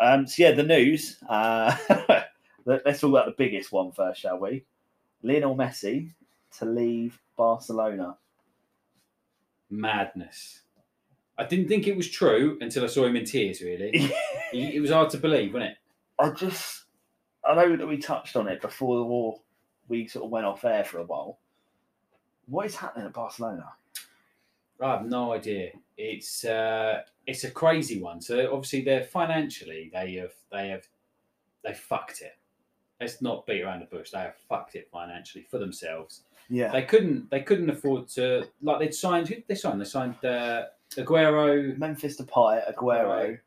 Um, 0.00 0.26
so 0.26 0.42
yeah, 0.42 0.52
the 0.52 0.62
news. 0.62 1.18
Uh, 1.28 1.76
let- 2.64 2.84
let's 2.86 3.00
talk 3.00 3.10
about 3.10 3.26
the 3.26 3.34
biggest 3.36 3.70
one 3.70 3.92
first, 3.92 4.20
shall 4.20 4.38
we? 4.38 4.64
Lionel 5.22 5.54
Messi 5.56 6.10
to 6.58 6.64
leave 6.64 7.20
Barcelona. 7.36 8.16
Madness. 9.80 10.62
I 11.36 11.44
didn't 11.44 11.68
think 11.68 11.86
it 11.86 11.96
was 11.96 12.08
true 12.08 12.58
until 12.60 12.84
I 12.84 12.86
saw 12.86 13.04
him 13.06 13.16
in 13.16 13.24
tears. 13.24 13.60
Really, 13.60 13.90
it 14.52 14.80
was 14.80 14.90
hard 14.90 15.10
to 15.10 15.18
believe, 15.18 15.52
wasn't 15.52 15.72
it? 15.72 15.78
I 16.18 16.30
just, 16.30 16.84
I 17.44 17.54
know 17.54 17.76
that 17.76 17.86
we 17.86 17.98
touched 17.98 18.36
on 18.36 18.48
it 18.48 18.60
before 18.60 18.96
the 18.98 19.04
war. 19.04 19.40
We 19.88 20.06
sort 20.06 20.24
of 20.24 20.30
went 20.30 20.46
off 20.46 20.64
air 20.64 20.84
for 20.84 20.98
a 20.98 21.04
while. 21.04 21.38
What 22.46 22.66
is 22.66 22.76
happening 22.76 23.06
at 23.06 23.12
Barcelona? 23.12 23.66
I 24.80 24.92
have 24.92 25.06
no 25.06 25.32
idea. 25.32 25.70
It's 25.96 26.44
uh, 26.44 27.02
it's 27.26 27.44
a 27.44 27.50
crazy 27.50 28.00
one. 28.00 28.20
So 28.20 28.52
obviously, 28.52 28.82
they're 28.82 29.04
financially 29.04 29.90
they 29.92 30.14
have 30.14 30.32
they 30.52 30.68
have 30.68 30.86
they 31.64 31.74
fucked 31.74 32.20
it. 32.20 32.36
Let's 33.00 33.20
not 33.20 33.46
beat 33.46 33.62
around 33.62 33.80
the 33.80 33.86
bush. 33.86 34.10
They 34.10 34.18
have 34.18 34.36
fucked 34.48 34.76
it 34.76 34.88
financially 34.90 35.44
for 35.50 35.58
themselves. 35.58 36.22
Yeah, 36.50 36.70
They 36.72 36.82
couldn't 36.82 37.30
they 37.30 37.40
couldn't 37.40 37.70
afford 37.70 38.08
to 38.10 38.46
like 38.62 38.78
they'd 38.78 38.94
signed 38.94 39.28
who 39.28 39.36
did 39.36 39.44
they 39.48 39.54
signed 39.54 39.80
they 39.80 39.84
signed 39.86 40.22
uh, 40.24 40.64
Aguero 40.96 41.76
Memphis 41.78 42.20
Depay, 42.20 42.72
Aguero, 42.74 43.38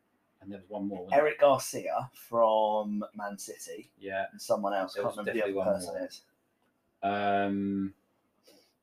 and 0.42 0.52
there 0.52 0.58
was 0.58 0.68
one 0.68 0.88
more. 0.88 1.06
there? 1.10 1.20
Eric 1.20 1.40
Garcia 1.40 2.10
from 2.12 3.04
Man 3.14 3.38
City, 3.38 3.90
Yeah. 3.98 4.24
and 4.32 4.40
someone 4.40 4.74
else. 4.74 4.94
There 4.94 5.04
I 5.04 5.06
can't 5.12 5.18
remember 5.18 5.40
the 5.52 5.60
other 5.60 5.70
person 5.72 5.94
more. 5.94 6.06
is. 6.08 6.20
Um, 7.02 7.94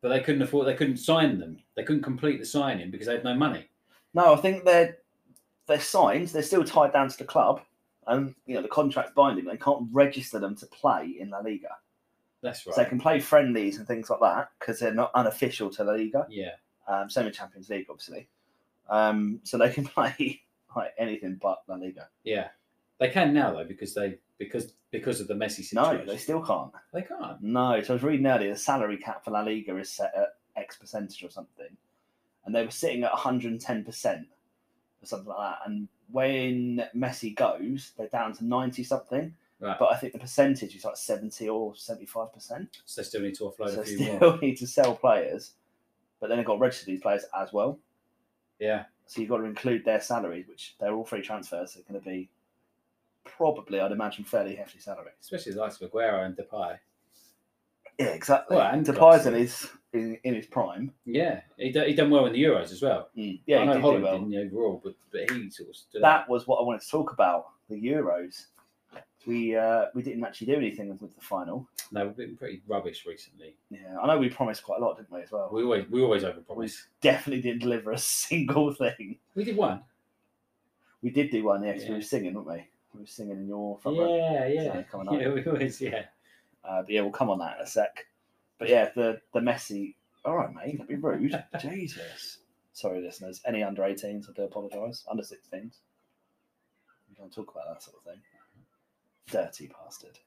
but 0.02 0.10
they 0.10 0.22
couldn't 0.22 0.42
afford. 0.42 0.68
They 0.68 0.76
couldn't 0.76 0.98
sign 0.98 1.40
them. 1.40 1.58
They 1.76 1.84
couldn't 1.84 2.04
complete 2.04 2.40
the 2.40 2.46
signing 2.46 2.92
because 2.92 3.08
they 3.08 3.14
had 3.14 3.24
no 3.24 3.34
money. 3.34 3.68
No, 4.14 4.34
I 4.34 4.38
think 4.38 4.64
they're 4.64 4.98
they're 5.68 5.80
signed. 5.80 6.30
They're 6.30 6.42
still 6.42 6.64
tied 6.64 6.94
down 6.94 7.10
to 7.10 7.18
the 7.18 7.24
club, 7.26 7.62
and 8.08 8.34
you 8.46 8.56
know 8.56 8.62
the 8.62 8.68
contract's 8.68 9.14
binding. 9.14 9.46
They 9.46 9.58
can't 9.58 9.88
register 9.92 10.40
them 10.40 10.56
to 10.58 10.66
play 10.68 11.16
in 11.20 11.30
La 11.32 11.40
Liga. 11.40 11.70
That's 12.46 12.66
right. 12.68 12.76
So 12.76 12.84
they 12.84 12.88
can 12.88 13.00
play 13.00 13.20
friendlies 13.20 13.78
and 13.78 13.88
things 13.88 14.08
like 14.10 14.20
that 14.22 14.52
because 14.60 14.80
they're 14.80 14.94
not 14.94 15.10
unofficial 15.16 15.72
to 15.72 15.84
La 15.84 15.94
Liga. 15.94 16.28
Yeah. 16.30 16.52
Um, 16.88 17.10
same 17.10 17.26
with 17.26 17.34
Champions 17.34 17.70
League, 17.70 17.88
obviously. 17.90 18.28
Um, 18.88 19.40
so 19.44 19.58
they 19.58 19.72
can 19.72 19.84
play 19.98 20.42
like 20.76 20.94
anything 21.00 21.40
but 21.42 21.64
La 21.68 21.76
Liga. 21.76 22.08
Yeah. 22.24 22.50
They 23.00 23.10
can 23.10 23.34
now 23.34 23.52
though 23.52 23.66
because 23.66 23.96
they 23.96 24.20
because 24.38 24.74
because 24.92 25.20
of 25.20 25.28
the 25.28 25.34
Messi 25.34 25.74
No, 25.74 26.06
they 26.06 26.18
still 26.18 26.42
can't. 26.46 26.72
they 26.94 27.02
can't. 27.02 27.42
No, 27.42 27.82
so 27.82 27.94
I 27.94 27.96
was 27.96 28.04
reading 28.04 28.28
earlier, 28.28 28.54
the 28.54 28.60
salary 28.60 28.98
cap 28.98 29.26
for 29.26 29.32
La 29.32 29.42
Liga 29.42 29.76
is 29.78 29.90
set 29.90 30.14
at 30.16 30.36
X 30.56 30.78
percentage 30.78 31.24
or 31.24 31.32
something, 31.32 31.76
and 32.46 32.54
they 32.54 32.64
were 32.64 32.72
sitting 32.72 33.04
at 33.04 33.12
110 33.12 33.84
percent 33.84 34.28
or 35.02 35.06
something 35.08 35.28
like 35.28 35.40
that. 35.40 35.58
And 35.66 35.88
when 36.12 36.88
Messi 36.96 37.36
goes, 37.36 37.92
they're 37.98 38.08
down 38.08 38.34
to 38.34 38.46
90 38.46 38.84
something, 38.84 39.34
Right. 39.60 39.78
but 39.80 39.92
I 39.92 39.96
think 39.98 40.12
the 40.14 40.20
percentage 40.20 40.76
is 40.76 40.84
like 40.84 40.98
70 40.98 41.48
or 41.50 41.76
75 41.76 42.34
percent. 42.34 42.78
So 42.86 43.02
they 43.02 43.06
still 43.06 43.22
need 43.22 43.36
to 43.36 43.44
offload 43.46 43.74
So 43.76 43.82
a 43.82 43.86
few 43.86 43.98
still 43.98 44.20
more. 44.20 44.38
need 44.42 44.58
to 44.58 44.68
sell 44.68 44.96
players, 44.96 45.54
but 46.20 46.28
then 46.28 46.38
they've 46.38 46.46
got 46.46 46.56
to 46.56 46.60
register 46.60 46.86
these 46.88 47.02
players 47.02 47.24
as 47.40 47.54
well. 47.54 47.80
Yeah. 48.60 48.84
So 49.08 49.22
you've 49.22 49.30
got 49.30 49.38
to 49.38 49.44
include 49.46 49.86
their 49.86 50.02
salaries, 50.02 50.48
which 50.48 50.76
they're 50.80 50.94
all 50.94 51.06
free 51.06 51.22
transfers. 51.22 51.72
So 51.74 51.80
they're 51.80 51.94
going 51.94 52.04
to 52.04 52.10
be 52.10 52.30
probably, 53.24 53.80
I'd 53.80 53.92
imagine, 53.92 54.24
fairly 54.26 54.56
hefty 54.56 54.80
salaries. 54.80 55.14
Especially 55.22 55.54
the 55.54 55.60
likes 55.62 55.80
of 55.80 55.92
Aguero 55.92 56.26
and 56.26 56.36
Depay. 56.36 56.78
Yeah, 58.00 58.08
exactly. 58.08 58.58
Well, 58.58 58.68
and 58.74 58.86
Depay's 58.86 59.26
in 59.26 59.36
his 59.36 59.68
in, 59.94 60.18
in 60.26 60.36
his 60.36 60.48
prime. 60.48 60.92
Yeah. 61.06 61.42
He, 61.58 61.72
d- 61.72 61.86
he 61.86 61.94
done 61.94 62.10
well 62.10 62.26
in 62.26 62.34
the 62.34 62.44
Euros 62.44 62.72
as 62.74 62.82
well. 62.82 63.08
Mm. 63.18 63.40
Yeah, 63.46 63.58
I 63.58 63.62
he 63.62 63.66
know 63.68 63.74
did 63.76 63.82
Holland 63.82 64.04
well. 64.04 64.20
didn't 64.20 64.48
overall, 64.48 64.82
but, 64.84 64.96
but 65.14 65.32
he 65.32 65.50
sort 65.50 65.70
of 65.70 65.76
that 66.02 66.04
out. 66.04 66.30
was 66.30 66.46
what 66.46 66.58
I 66.58 66.64
wanted 66.64 66.82
to 66.82 66.90
talk 66.90 67.14
about 67.14 67.46
the 67.70 67.76
Euros. 67.82 68.48
We 69.28 69.56
uh, 69.56 69.86
we 69.96 70.04
didn't 70.04 70.24
actually 70.24 70.48
do 70.48 70.56
anything 70.56 70.90
with 71.00 71.16
the 71.16 71.22
final. 71.22 71.68
No, 71.92 72.06
we've 72.06 72.16
been 72.18 72.38
pretty 72.38 72.62
rubbish 72.68 73.06
recently. 73.08 73.58
Yeah, 73.70 73.98
I 74.02 74.08
know 74.08 74.18
we 74.20 74.30
promised 74.30 74.64
quite 74.64 74.80
a 74.80 74.84
lot, 74.86 74.98
didn't 74.98 75.12
we? 75.12 75.22
As 75.22 75.32
well, 75.32 75.50
We 75.52 75.64
always 75.64 75.90
we 75.90 76.02
always 76.04 76.24
we 76.24 76.30
overpromise. 76.30 76.78
definitely 77.02 77.42
didn't 77.42 77.62
deliver 77.62 77.92
a 77.92 77.98
single 78.28 78.74
thing. 78.74 79.18
We 79.36 79.44
did 79.44 79.58
one. 79.58 79.82
We 81.02 81.10
did 81.12 81.30
do 81.32 81.44
one, 81.44 81.64
yeah, 81.64 81.74
'cause 81.74 81.84
we 81.84 81.88
Yeah. 81.90 81.96
were 81.96 82.02
singing, 82.02 82.34
weren't 82.36 82.48
we? 82.48 82.68
We 82.94 83.00
were 83.02 83.06
singing 83.08 83.38
in 83.38 83.48
your 83.48 83.78
front 83.80 83.98
row. 83.98 84.16
Yeah, 84.16 84.48
yeah. 84.48 84.82
Coming 84.84 85.08
up. 85.08 85.14
Yeah, 85.20 85.34
we 85.34 85.44
always 85.46 85.82
yeah. 85.82 86.06
Uh, 86.64 86.82
but 86.82 86.90
yeah, 86.90 87.02
we'll 87.02 87.12
come 87.12 87.30
on 87.30 87.40
that 87.40 87.58
in 87.58 87.64
a 87.64 87.68
sec. 87.68 88.06
But 88.60 88.70
yeah, 88.70 88.90
the 88.96 89.22
the 89.34 89.40
Messi. 89.40 89.96
All 90.24 90.36
right, 90.36 90.52
mate, 90.54 90.78
don't 90.78 90.88
be 90.90 90.96
rude. 90.96 91.44
Jesus. 91.62 92.40
Sorry, 92.74 93.02
listeners. 93.02 93.42
Any 93.46 93.64
under 93.64 93.84
18s, 93.84 94.30
I 94.30 94.34
do 94.34 94.44
apologise. 94.44 95.06
Under 95.10 95.24
16s. 95.24 95.78
We 97.08 97.16
don't 97.16 97.32
talk 97.34 97.52
about 97.52 97.68
that 97.74 97.84
sort 97.84 97.98
of 97.98 98.04
thing. 98.04 98.22
Dirty 99.32 99.68
bastard. 99.68 100.20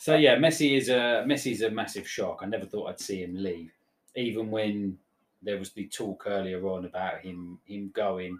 So 0.00 0.14
yeah, 0.14 0.36
Messi 0.36 0.76
is 0.76 0.88
a 0.88 1.24
Messi's 1.26 1.62
a 1.62 1.70
massive 1.70 2.08
shock. 2.08 2.40
I 2.42 2.46
never 2.46 2.66
thought 2.66 2.88
I'd 2.88 3.00
see 3.00 3.22
him 3.22 3.34
leave, 3.34 3.72
even 4.16 4.50
when 4.50 4.98
there 5.42 5.58
was 5.58 5.72
the 5.72 5.88
talk 5.88 6.24
earlier 6.26 6.66
on 6.68 6.84
about 6.84 7.20
him 7.20 7.58
him 7.66 7.90
going 7.94 8.38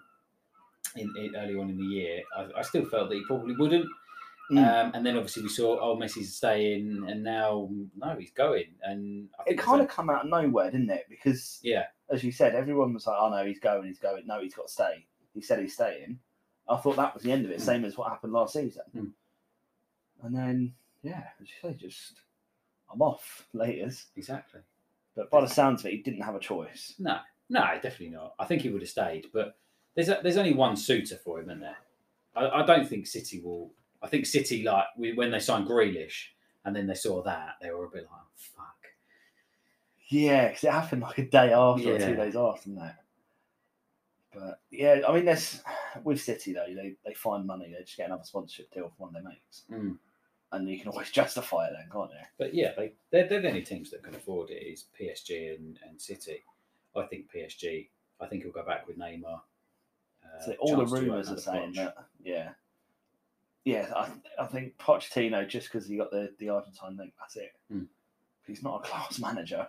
in, 0.96 1.12
in 1.16 1.36
early 1.36 1.58
on 1.58 1.68
in 1.70 1.76
the 1.76 1.84
year. 1.84 2.22
I, 2.36 2.46
I 2.58 2.62
still 2.62 2.84
felt 2.84 3.08
that 3.08 3.16
he 3.16 3.24
probably 3.26 3.54
wouldn't. 3.56 3.86
Mm. 4.50 4.58
Um, 4.58 4.92
and 4.94 5.04
then 5.04 5.16
obviously 5.16 5.42
we 5.42 5.50
saw 5.50 5.78
oh 5.80 5.96
Messi's 5.96 6.34
staying, 6.34 7.04
and 7.08 7.22
now 7.22 7.68
no, 7.96 8.16
he's 8.18 8.30
going. 8.30 8.68
And 8.82 9.28
I 9.38 9.50
it 9.50 9.58
kind 9.58 9.82
of 9.82 9.88
come 9.88 10.08
out 10.08 10.24
of 10.24 10.30
nowhere, 10.30 10.70
didn't 10.70 10.90
it? 10.90 11.06
Because 11.10 11.58
yeah, 11.62 11.86
as 12.08 12.24
you 12.24 12.32
said, 12.32 12.54
everyone 12.54 12.94
was 12.94 13.06
like, 13.06 13.16
"Oh 13.20 13.28
no, 13.28 13.44
he's 13.44 13.60
going, 13.60 13.86
he's 13.88 13.98
going." 13.98 14.26
No, 14.26 14.40
he's 14.40 14.54
got 14.54 14.68
to 14.68 14.72
stay. 14.72 15.06
He 15.34 15.42
said 15.42 15.58
he's 15.58 15.74
staying. 15.74 16.20
I 16.66 16.76
thought 16.76 16.96
that 16.96 17.14
was 17.14 17.22
the 17.22 17.32
end 17.32 17.44
of 17.44 17.50
it, 17.50 17.58
Mm. 17.58 17.62
same 17.62 17.84
as 17.84 17.96
what 17.98 18.10
happened 18.10 18.32
last 18.32 18.54
season. 18.54 18.82
Mm. 18.96 19.12
And 20.22 20.34
then, 20.34 20.74
yeah, 21.02 21.24
as 21.40 21.48
you 21.48 21.70
say, 21.70 21.76
just 21.76 22.20
I'm 22.92 23.02
off 23.02 23.46
laters. 23.54 24.04
exactly. 24.16 24.60
But 25.14 25.30
by 25.30 25.40
the 25.40 25.48
sounds 25.48 25.82
of 25.82 25.86
it, 25.86 25.92
he 25.92 25.98
didn't 26.02 26.22
have 26.22 26.34
a 26.34 26.40
choice. 26.40 26.94
No, 26.98 27.18
no, 27.48 27.60
definitely 27.82 28.10
not. 28.10 28.34
I 28.38 28.44
think 28.44 28.62
he 28.62 28.68
would 28.70 28.82
have 28.82 28.88
stayed, 28.90 29.26
but 29.32 29.56
there's 29.94 30.08
a, 30.08 30.20
there's 30.22 30.36
only 30.36 30.54
one 30.54 30.76
suitor 30.76 31.16
for 31.16 31.40
him, 31.40 31.50
isn't 31.50 31.60
there? 31.60 31.76
I, 32.36 32.62
I 32.62 32.66
don't 32.66 32.88
think 32.88 33.06
City 33.06 33.40
will. 33.40 33.72
I 34.00 34.06
think 34.06 34.26
City 34.26 34.62
like 34.62 34.86
when 34.96 35.30
they 35.32 35.40
signed 35.40 35.66
Grealish, 35.66 36.26
and 36.64 36.74
then 36.74 36.86
they 36.86 36.94
saw 36.94 37.22
that 37.24 37.56
they 37.60 37.70
were 37.70 37.86
a 37.86 37.90
bit 37.90 38.02
like, 38.04 38.12
oh, 38.12 38.26
"Fuck." 38.36 38.76
Yeah, 40.08 40.48
because 40.48 40.64
it 40.64 40.70
happened 40.70 41.02
like 41.02 41.18
a 41.18 41.26
day 41.26 41.52
after 41.52 41.94
or 41.94 41.98
two 41.98 42.14
days 42.14 42.36
after, 42.36 42.70
didn't 42.70 42.84
it? 42.84 42.94
But 44.32 44.60
yeah, 44.70 45.00
I 45.08 45.12
mean, 45.14 45.24
there's 45.24 45.62
with 46.04 46.20
City 46.20 46.52
though, 46.52 46.66
they 46.68 46.94
they 47.04 47.14
find 47.14 47.44
money, 47.46 47.74
they 47.76 47.82
just 47.82 47.96
get 47.96 48.06
another 48.06 48.24
sponsorship 48.24 48.72
deal 48.72 48.92
from 48.96 49.08
one 49.08 49.08
of 49.08 49.14
their 49.14 49.32
mates, 49.32 49.64
Mm. 49.70 49.98
And 50.52 50.68
you 50.68 50.78
can 50.78 50.88
always 50.88 51.10
justify 51.12 51.66
it 51.66 51.72
then, 51.76 51.88
can't 51.92 52.10
you? 52.10 52.24
But 52.38 52.54
yeah, 52.54 52.72
they 52.76 52.92
they're, 53.10 53.28
they're 53.28 53.40
the 53.42 53.48
only 53.48 53.62
teams 53.62 53.90
that 53.90 54.02
can 54.02 54.14
afford 54.14 54.50
it 54.50 54.62
is 54.62 54.86
PSG 55.00 55.56
and, 55.56 55.78
and 55.88 56.00
City. 56.00 56.44
I 56.96 57.04
think 57.06 57.26
PSG. 57.34 57.88
I 58.20 58.26
think 58.26 58.42
he'll 58.42 58.52
go 58.52 58.64
back 58.64 58.86
with 58.86 58.98
Neymar. 58.98 59.40
Uh, 60.24 60.44
So 60.44 60.52
all 60.60 60.76
the 60.76 60.82
chance 60.82 60.90
to 60.90 60.96
earn 60.98 61.04
rumours 61.04 61.30
are 61.30 61.36
saying 61.38 61.72
Poch. 61.72 61.76
that, 61.76 61.96
yeah, 62.24 62.48
yeah. 63.64 63.92
I, 63.94 64.08
I 64.42 64.46
think 64.46 64.76
Pochettino 64.78 65.48
just 65.48 65.70
because 65.70 65.86
he 65.88 65.96
got 65.96 66.10
the 66.10 66.32
the 66.38 66.48
Argentine 66.48 66.96
link, 66.96 67.12
that's 67.20 67.36
it. 67.36 67.52
Hmm. 67.70 67.84
He's 68.46 68.62
not 68.62 68.80
a 68.84 68.88
class 68.88 69.18
manager. 69.20 69.68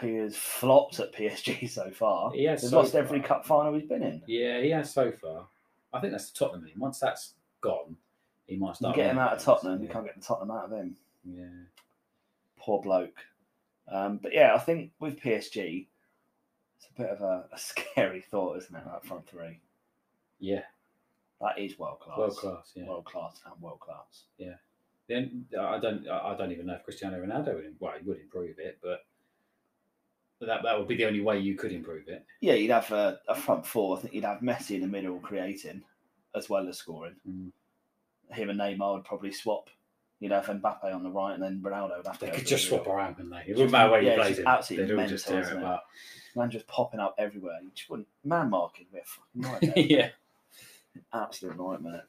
He 0.00 0.14
has 0.14 0.36
flopped 0.36 1.00
at 1.00 1.12
PSG 1.12 1.68
so 1.70 1.90
far. 1.90 2.32
He 2.32 2.44
has 2.44 2.70
so 2.70 2.78
lost 2.78 2.94
every 2.94 3.20
cup 3.20 3.44
final 3.44 3.74
he's 3.74 3.88
been 3.88 4.02
in. 4.02 4.22
Yeah, 4.26 4.60
he 4.62 4.70
has 4.70 4.92
so 4.92 5.12
far. 5.12 5.48
I 5.92 6.00
think 6.00 6.12
that's 6.12 6.30
the 6.30 6.38
Tottenham. 6.38 6.70
Once 6.78 6.98
that's 6.98 7.34
gone, 7.60 7.96
he 8.46 8.56
might 8.56 8.70
You 8.70 8.74
start. 8.74 8.96
get 8.96 9.10
him 9.10 9.18
out 9.18 9.32
of. 9.34 9.42
Tottenham, 9.42 9.82
you 9.82 9.88
can't 9.88 10.04
get 10.04 10.14
the 10.18 10.24
Tottenham 10.24 10.50
out 10.50 10.66
of 10.66 10.72
him. 10.72 10.96
Yeah. 11.24 11.46
Poor 12.58 12.80
bloke. 12.82 13.16
Um, 13.90 14.18
but 14.22 14.32
yeah, 14.32 14.54
I 14.54 14.58
think 14.58 14.92
with 15.00 15.20
PSG, 15.20 15.86
it's 16.76 16.88
a 16.96 17.00
bit 17.00 17.10
of 17.10 17.20
a, 17.20 17.46
a 17.52 17.58
scary 17.58 18.20
thought, 18.20 18.58
isn't 18.58 18.74
it? 18.74 18.84
That 18.84 19.04
front 19.04 19.28
three. 19.28 19.60
Yeah, 20.40 20.62
That 21.40 21.58
is 21.58 21.78
world 21.78 22.00
class. 22.00 22.18
world 22.18 22.36
class. 22.36 22.72
Yeah. 22.74 22.86
World 22.86 23.04
class 23.04 23.40
and 23.44 23.62
world 23.62 23.78
class. 23.80 24.24
Yeah. 24.38 24.54
Then 25.08 25.46
I 25.58 25.78
don't. 25.78 26.08
I 26.08 26.34
don't 26.36 26.52
even 26.52 26.66
know 26.66 26.74
if 26.74 26.84
Cristiano 26.84 27.18
Ronaldo 27.20 27.54
would. 27.56 27.74
Well, 27.80 27.92
he 28.00 28.08
would 28.08 28.20
improve 28.20 28.58
it, 28.58 28.78
but 28.82 29.04
that 30.40 30.62
that 30.64 30.78
would 30.78 30.88
be 30.88 30.96
the 30.96 31.04
only 31.06 31.20
way 31.20 31.38
you 31.38 31.54
could 31.56 31.72
improve 31.72 32.08
it. 32.08 32.24
Yeah, 32.40 32.54
you'd 32.54 32.70
have 32.70 32.90
a, 32.92 33.18
a 33.28 33.34
front 33.34 33.66
four. 33.66 33.96
I 33.96 34.00
think 34.00 34.14
you'd 34.14 34.24
have 34.24 34.38
Messi 34.40 34.76
in 34.76 34.80
the 34.80 34.86
middle 34.86 35.18
creating 35.18 35.82
as 36.34 36.48
well 36.48 36.68
as 36.68 36.78
scoring. 36.78 37.14
Mm. 37.28 37.50
Him 38.32 38.50
and 38.50 38.58
Neymar 38.60 38.94
would 38.94 39.04
probably 39.04 39.32
swap. 39.32 39.68
You'd 40.20 40.32
have 40.32 40.46
Mbappe 40.46 40.84
on 40.94 41.02
the 41.02 41.10
right 41.10 41.34
and 41.34 41.42
then 41.42 41.60
Ronaldo 41.64 41.96
would 41.96 42.06
have 42.06 42.18
to 42.20 42.26
They 42.26 42.30
could 42.32 42.46
just 42.46 42.64
the 42.70 42.76
swap 42.76 42.86
around, 42.86 43.16
couldn't 43.16 43.30
they? 43.32 43.44
It 43.48 43.54
wouldn't 43.56 43.72
matter 43.72 43.90
where 43.90 44.02
Yeah, 44.02 44.14
you 44.14 44.20
played 44.20 44.38
him. 44.38 44.46
absolutely 44.46 44.86
They'd 44.94 45.00
all 45.02 45.08
just 45.08 45.28
mental, 45.30 45.50
tear 45.50 45.58
it? 45.58 45.62
apart. 45.64 45.80
Man 46.36 46.50
just 46.50 46.66
popping 46.68 47.00
up 47.00 47.14
everywhere. 47.18 47.58
You 47.62 47.70
just 47.74 47.90
wouldn't 47.90 48.08
man 48.24 48.48
marking 48.50 48.86
a 48.94 49.04
fucking 49.04 49.62
nightmare. 49.74 49.84
yeah. 49.86 50.08
absolute 51.12 51.58
nightmare. 51.58 52.04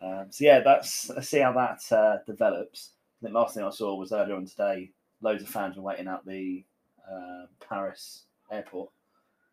Um, 0.00 0.26
so 0.30 0.44
yeah, 0.44 0.60
that's 0.60 1.08
let's 1.10 1.28
see 1.28 1.40
how 1.40 1.52
that 1.52 1.80
uh, 1.96 2.18
develops. 2.26 2.90
I 3.20 3.26
think 3.26 3.34
last 3.34 3.54
thing 3.54 3.64
I 3.64 3.70
saw 3.70 3.94
was 3.96 4.12
earlier 4.12 4.36
on 4.36 4.46
today. 4.46 4.90
Loads 5.22 5.42
of 5.42 5.48
fans 5.48 5.76
were 5.76 5.82
waiting 5.82 6.06
at 6.08 6.24
the 6.26 6.64
uh, 7.10 7.46
Paris 7.66 8.24
airport, 8.50 8.90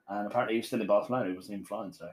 and 0.10 0.28
apparently 0.28 0.56
he 0.56 0.60
was 0.60 0.68
still 0.68 0.82
in 0.82 0.88
Barcelona. 0.88 1.30
He 1.30 1.36
wasn't 1.36 1.54
even 1.54 1.66
flying 1.66 1.92
today. 1.92 2.12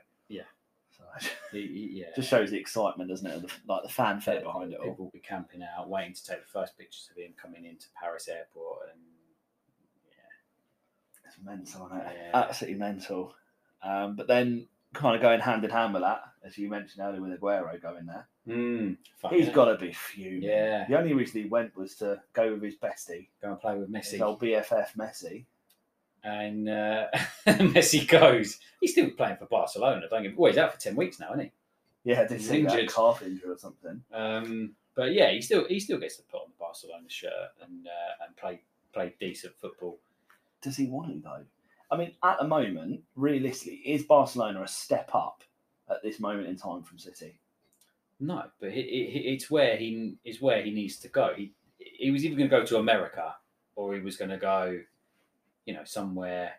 Yeah. 1.22 1.28
He- 1.52 1.66
he- 1.66 2.00
yeah. 2.00 2.06
just 2.14 2.28
shows 2.28 2.50
the 2.50 2.58
excitement, 2.58 3.10
doesn't 3.10 3.26
it? 3.26 3.42
The, 3.42 3.52
like 3.66 3.82
the 3.82 3.88
fanfare 3.88 4.40
behind 4.42 4.72
it 4.72 4.78
all. 4.80 4.86
People 4.90 5.04
will 5.06 5.10
be 5.12 5.18
camping 5.20 5.62
out, 5.62 5.88
waiting 5.88 6.14
to 6.14 6.24
take 6.24 6.40
the 6.42 6.50
first 6.52 6.76
pictures 6.78 7.08
of 7.10 7.16
him 7.22 7.32
coming 7.40 7.64
into 7.64 7.86
Paris 8.00 8.28
airport, 8.28 8.88
and 8.92 9.00
yeah, 10.06 11.28
It's 11.28 11.36
mental, 11.42 11.86
isn't 11.86 12.06
it? 12.06 12.16
Yeah. 12.32 12.38
Absolutely 12.38 12.78
mental. 12.78 13.34
Um, 13.82 14.16
but 14.16 14.26
then, 14.28 14.66
kind 14.92 15.14
of 15.16 15.22
going 15.22 15.40
hand 15.40 15.64
in 15.64 15.70
hand 15.70 15.94
with 15.94 16.02
that, 16.02 16.22
as 16.44 16.58
you 16.58 16.68
mentioned 16.68 17.04
earlier 17.04 17.20
with 17.22 17.40
Aguero 17.40 17.80
going 17.80 18.06
there, 18.06 18.26
Mm, 18.48 18.96
he's 19.30 19.46
yeah. 19.46 19.52
got 19.52 19.66
to 19.66 19.76
be 19.76 19.92
fuming. 19.92 20.42
Yeah. 20.42 20.86
The 20.88 20.98
only 20.98 21.12
reason 21.12 21.42
he 21.42 21.48
went 21.48 21.76
was 21.76 21.94
to 21.96 22.20
go 22.32 22.52
with 22.52 22.62
his 22.62 22.76
bestie, 22.76 23.28
go 23.40 23.50
and 23.50 23.60
play 23.60 23.76
with 23.76 23.94
his 23.94 24.12
Messi. 24.14 24.20
old 24.20 24.40
BFF 24.40 24.96
Messi. 24.96 25.44
And 26.24 26.68
uh, 26.68 27.06
Messi 27.46 28.06
goes. 28.06 28.58
He's 28.80 28.92
still 28.92 29.10
playing 29.10 29.36
for 29.36 29.46
Barcelona. 29.46 30.06
Don't 30.08 30.22
get. 30.22 30.36
Well, 30.36 30.50
he's 30.50 30.58
out 30.58 30.72
for 30.74 30.80
ten 30.80 30.96
weeks 30.96 31.20
now, 31.20 31.30
isn't 31.32 31.44
he? 31.44 31.50
Yeah, 32.04 32.26
did 32.26 32.40
He's 32.40 32.50
injured. 32.50 32.92
calf 32.92 33.22
injury 33.22 33.50
or 33.50 33.58
something. 33.58 34.02
Um, 34.12 34.74
but 34.94 35.12
yeah, 35.12 35.30
he 35.30 35.40
still 35.40 35.66
he 35.68 35.80
still 35.80 35.98
gets 35.98 36.16
to 36.16 36.22
put 36.24 36.38
on 36.38 36.48
the 36.48 36.58
Barcelona 36.58 37.08
shirt 37.08 37.32
and 37.62 37.86
uh, 37.86 38.24
and 38.26 38.36
play 38.36 38.60
play 38.92 39.14
decent 39.20 39.54
football. 39.60 39.98
Does 40.62 40.76
he 40.76 40.86
want 40.86 41.12
to 41.12 41.20
though? 41.20 41.44
I 41.90 41.96
mean, 41.96 42.12
at 42.22 42.38
the 42.38 42.46
moment, 42.46 43.02
realistically, 43.16 43.82
is 43.84 44.04
Barcelona 44.04 44.62
a 44.62 44.68
step 44.68 45.10
up 45.12 45.42
at 45.90 46.02
this 46.02 46.20
moment 46.20 46.48
in 46.48 46.56
time 46.56 46.82
from 46.82 46.98
City? 46.98 47.40
No, 48.20 48.44
but 48.60 48.70
he, 48.70 48.82
he, 48.82 49.18
it's 49.34 49.50
where 49.50 49.76
he 49.76 50.16
is 50.24 50.40
where 50.40 50.62
he 50.62 50.70
needs 50.70 50.98
to 51.00 51.08
go. 51.08 51.32
He 51.36 51.52
he 51.78 52.10
was 52.10 52.24
either 52.24 52.36
going 52.36 52.48
to 52.50 52.56
go 52.56 52.64
to 52.64 52.78
America 52.78 53.34
or 53.76 53.94
he 53.94 54.00
was 54.00 54.16
going 54.16 54.30
to 54.30 54.36
go, 54.36 54.78
you 55.70 55.76
know, 55.76 55.84
somewhere. 55.84 56.54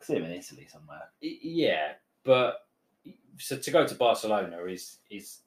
See 0.00 0.14
him 0.14 0.24
in 0.24 0.30
Italy 0.30 0.68
somewhere. 0.70 1.10
Yeah, 1.20 1.94
but 2.24 2.68
so 3.38 3.56
to 3.56 3.70
go 3.72 3.84
to 3.84 3.94
Barcelona 3.96 4.62
is 4.64 4.98
is 5.10 5.40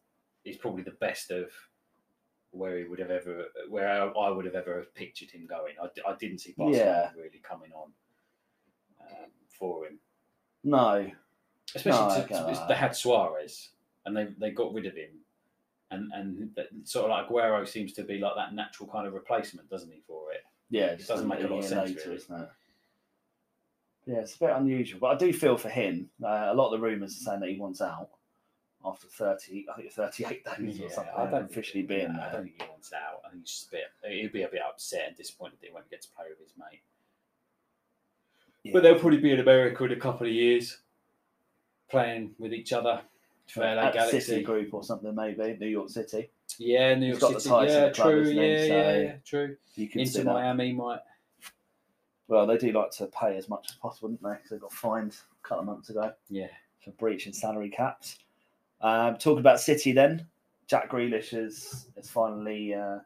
is 0.44 0.58
probably 0.58 0.84
the 0.84 0.92
best 1.00 1.32
of 1.32 1.50
where 2.52 2.78
he 2.78 2.84
would 2.84 3.00
have 3.00 3.12
ever 3.12 3.46
where 3.70 3.88
I, 3.88 4.08
I 4.08 4.30
would 4.30 4.44
have 4.44 4.56
ever 4.56 4.76
have 4.78 4.94
pictured 4.94 5.32
him 5.32 5.46
going. 5.48 5.76
I 5.82 6.16
didn't 6.20 6.40
see 6.40 6.54
Barcelona 6.58 7.14
really 7.16 7.40
coming 7.42 7.72
on 7.72 7.92
um, 9.02 9.30
for 9.58 9.86
him, 9.86 10.00
No, 10.66 11.10
especially 11.74 12.26
No, 12.30 12.54
to, 12.54 12.66
they 12.68 12.76
had 12.76 12.94
Suarez 12.94 13.70
and 14.06 14.18
they 14.18 14.28
they 14.38 14.52
got 14.52 14.74
rid 14.74 14.86
of 14.86 14.96
him. 14.96 15.12
And 15.92 16.12
and 16.14 16.50
that, 16.58 16.68
sort 16.84 17.10
of 17.10 17.12
like 17.12 17.30
Aguero 17.30 17.66
seems 17.66 17.94
to 17.94 18.04
be 18.04 18.18
like 18.18 18.36
that 18.36 18.54
natural 18.54 18.90
kind 18.90 19.08
of 19.08 19.14
replacement, 19.14 19.70
doesn't 19.70 19.92
he, 19.92 20.02
for 20.06 20.34
it? 20.34 20.42
yeah, 20.70 20.88
It 20.88 21.08
doesn't 21.08 21.28
make 21.30 21.42
a 21.44 21.48
lot 21.48 21.60
of 21.60 21.66
sense, 21.66 21.96
really. 22.06 22.20
Yeah, 24.08 24.20
it's 24.20 24.36
a 24.38 24.40
bit 24.40 24.50
unusual, 24.52 25.00
but 25.02 25.08
I 25.08 25.18
do 25.18 25.34
feel 25.34 25.58
for 25.58 25.68
him. 25.70 26.10
Uh, 26.24 26.48
a 26.50 26.54
lot 26.54 26.74
of 26.74 26.80
the 26.80 26.86
rumours 26.86 27.18
are 27.18 27.26
saying 27.26 27.42
that 27.42 27.50
he 27.50 27.60
wants 27.60 27.82
out 27.82 28.08
after 28.86 29.08
thirty, 29.08 29.66
I 29.70 29.76
think 29.76 29.92
thirty-eight 29.92 30.46
days 30.46 30.80
or 30.80 30.90
something. 30.90 31.14
I 31.16 31.30
don't 31.30 31.52
officially 31.52 31.84
being 31.84 32.14
yeah, 32.16 32.28
I 32.28 32.32
don't 32.32 32.44
think 32.44 32.62
he 32.62 32.68
wants 32.70 32.94
out. 32.94 33.22
I 33.26 33.30
think 33.32 33.44
he's 33.44 33.52
just 33.52 33.68
a 33.68 33.72
bit. 33.72 33.84
He'll 34.10 34.32
be 34.32 34.44
a 34.44 34.48
bit 34.48 34.62
upset 34.68 35.10
and 35.10 35.18
disappointed 35.18 35.58
that 35.60 35.68
he 35.68 35.74
won't 35.74 35.90
get 35.90 36.02
to 36.04 36.08
play 36.16 36.26
with 36.30 36.40
his 36.40 36.54
mate. 36.58 36.80
Yeah. 38.64 38.72
But 38.74 38.84
they'll 38.84 39.00
probably 39.00 39.20
be 39.20 39.32
in 39.32 39.42
America 39.42 39.84
in 39.84 39.92
a 39.92 39.98
couple 39.98 40.26
of 40.26 40.34
years, 40.34 40.78
playing 41.90 42.32
with 42.40 42.54
each 42.54 42.72
other 42.72 43.02
for 43.48 43.62
LA 43.62 43.88
At 43.88 43.94
Galaxy. 43.94 44.20
City 44.22 44.44
Group 44.44 44.74
or 44.74 44.84
something, 44.84 45.14
maybe 45.14 45.58
New 45.60 45.68
York 45.68 45.90
City. 45.90 46.30
Yeah, 46.58 46.96
New 46.96 47.16
York 47.16 47.42
City. 47.42 47.50
Yeah, 47.50 47.90
true. 47.90 48.24
Yeah, 48.24 48.32
So 48.32 48.42
yeah, 48.42 48.98
yeah, 48.98 49.14
true. 49.26 49.58
You 49.76 49.90
can 49.90 50.06
see 50.06 50.20
Into. 50.20 50.32
Miami 50.32 50.74
might. 50.74 51.00
Well, 52.28 52.46
they 52.46 52.58
do 52.58 52.72
like 52.72 52.92
to 52.92 53.08
pay 53.08 53.38
as 53.38 53.48
much 53.48 53.68
as 53.70 53.76
possible, 53.76 54.10
don't 54.10 54.22
they? 54.22 54.36
Because 54.36 54.50
they 54.52 54.58
got 54.58 54.74
fined 54.74 55.16
a 55.44 55.48
couple 55.48 55.62
of 55.62 55.66
months 55.68 55.90
ago 55.90 56.12
Yeah, 56.30 56.48
for 56.84 56.92
breaching 56.92 57.34
salary 57.34 57.70
caps. 57.70 58.20
Um, 58.82 59.18
talking 59.18 59.40
about 59.40 59.60
City, 59.60 59.92
then 59.94 60.28
Jack 60.68 60.92
Grealish 60.92 61.30
has 61.30 61.88
has 61.96 62.10
finally 62.10 62.74
uh, 62.74 63.00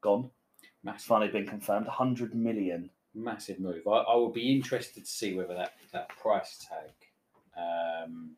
gone. 0.00 0.30
It's 0.62 0.70
massive, 0.84 1.06
finally 1.06 1.30
been 1.30 1.46
confirmed. 1.46 1.86
100 1.86 2.34
million. 2.34 2.90
massive 3.14 3.58
move. 3.58 3.86
I, 3.86 3.90
I 3.90 4.14
will 4.14 4.30
be 4.32 4.52
interested 4.52 5.04
to 5.04 5.10
see 5.10 5.34
whether 5.34 5.54
that 5.54 5.72
that 5.92 6.08
price 6.10 6.64
tag 6.68 6.92
um, 7.56 8.36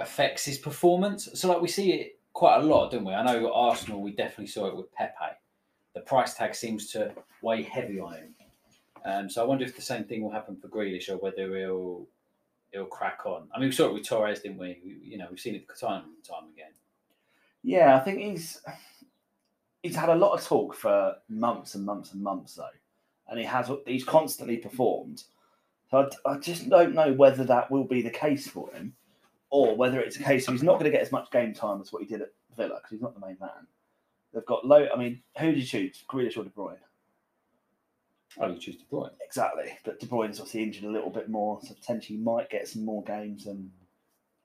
affects 0.00 0.44
his 0.44 0.58
performance. 0.58 1.28
So, 1.34 1.48
like 1.48 1.62
we 1.62 1.68
see 1.68 1.92
it 1.92 2.18
quite 2.32 2.58
a 2.58 2.62
lot, 2.62 2.90
don't 2.90 3.04
we? 3.04 3.14
I 3.14 3.22
know 3.24 3.52
Arsenal, 3.54 4.02
we 4.02 4.10
definitely 4.10 4.48
saw 4.48 4.66
it 4.66 4.76
with 4.76 4.92
Pepe. 4.92 5.36
The 5.94 6.00
price 6.00 6.34
tag 6.34 6.54
seems 6.54 6.90
to 6.92 7.12
weigh 7.42 7.62
heavy 7.62 8.00
on 8.00 8.14
him. 8.14 8.34
Um, 9.04 9.30
so 9.30 9.42
I 9.42 9.46
wonder 9.46 9.64
if 9.64 9.76
the 9.76 9.82
same 9.82 10.04
thing 10.04 10.22
will 10.22 10.30
happen 10.30 10.56
for 10.56 10.68
Grealish 10.68 11.08
or 11.08 11.18
whether 11.18 11.56
he'll 11.56 12.06
he'll 12.72 12.86
crack 12.86 13.20
on. 13.26 13.48
I 13.54 13.58
mean, 13.58 13.68
we 13.68 13.72
saw 13.72 13.86
it 13.86 13.94
with 13.94 14.08
Torres, 14.08 14.40
didn't 14.40 14.58
we? 14.58 14.80
You 15.02 15.18
know, 15.18 15.26
we've 15.30 15.38
seen 15.38 15.54
it 15.54 15.66
time 15.78 16.04
and 16.04 16.24
time 16.24 16.48
again. 16.52 16.72
Yeah, 17.62 17.96
I 17.96 18.00
think 18.00 18.18
he's 18.20 18.60
he's 19.82 19.96
had 19.96 20.08
a 20.08 20.14
lot 20.14 20.32
of 20.32 20.44
talk 20.44 20.74
for 20.74 21.14
months 21.28 21.74
and 21.74 21.84
months 21.84 22.12
and 22.12 22.22
months 22.22 22.54
though, 22.54 22.68
and 23.28 23.38
he 23.38 23.44
has 23.44 23.70
he's 23.86 24.04
constantly 24.04 24.56
performed. 24.56 25.22
So 25.90 26.10
I, 26.26 26.32
I 26.32 26.38
just 26.38 26.68
don't 26.68 26.94
know 26.94 27.12
whether 27.12 27.44
that 27.44 27.70
will 27.70 27.84
be 27.84 28.02
the 28.02 28.10
case 28.10 28.48
for 28.48 28.70
him, 28.72 28.94
or 29.50 29.76
whether 29.76 30.00
it's 30.00 30.16
a 30.16 30.22
case 30.22 30.46
he's 30.46 30.62
not 30.62 30.74
going 30.74 30.90
to 30.90 30.90
get 30.90 31.02
as 31.02 31.12
much 31.12 31.30
game 31.30 31.54
time 31.54 31.80
as 31.80 31.92
what 31.92 32.02
he 32.02 32.08
did 32.08 32.22
at 32.22 32.32
Villa 32.56 32.76
because 32.76 32.90
he's 32.90 33.02
not 33.02 33.14
the 33.14 33.26
main 33.26 33.36
man. 33.40 33.66
They've 34.34 34.44
got 34.44 34.66
low. 34.66 34.86
I 34.92 34.98
mean, 34.98 35.22
who 35.38 35.52
do 35.52 35.58
you 35.60 35.64
choose, 35.64 36.02
Grealish 36.10 36.36
or 36.36 36.42
De 36.44 36.50
Bruyne? 36.50 36.76
Oh, 38.38 38.48
you 38.48 38.58
choose 38.58 38.76
De 38.76 38.84
Bruyne. 38.92 39.12
Exactly, 39.24 39.78
but 39.84 40.00
De 40.00 40.06
Bruyne's 40.06 40.40
obviously 40.40 40.64
injured 40.64 40.84
a 40.84 40.90
little 40.90 41.10
bit 41.10 41.28
more, 41.28 41.60
so 41.62 41.72
potentially 41.74 42.18
might 42.18 42.50
get 42.50 42.66
some 42.66 42.84
more 42.84 43.02
games 43.04 43.44
than 43.44 43.70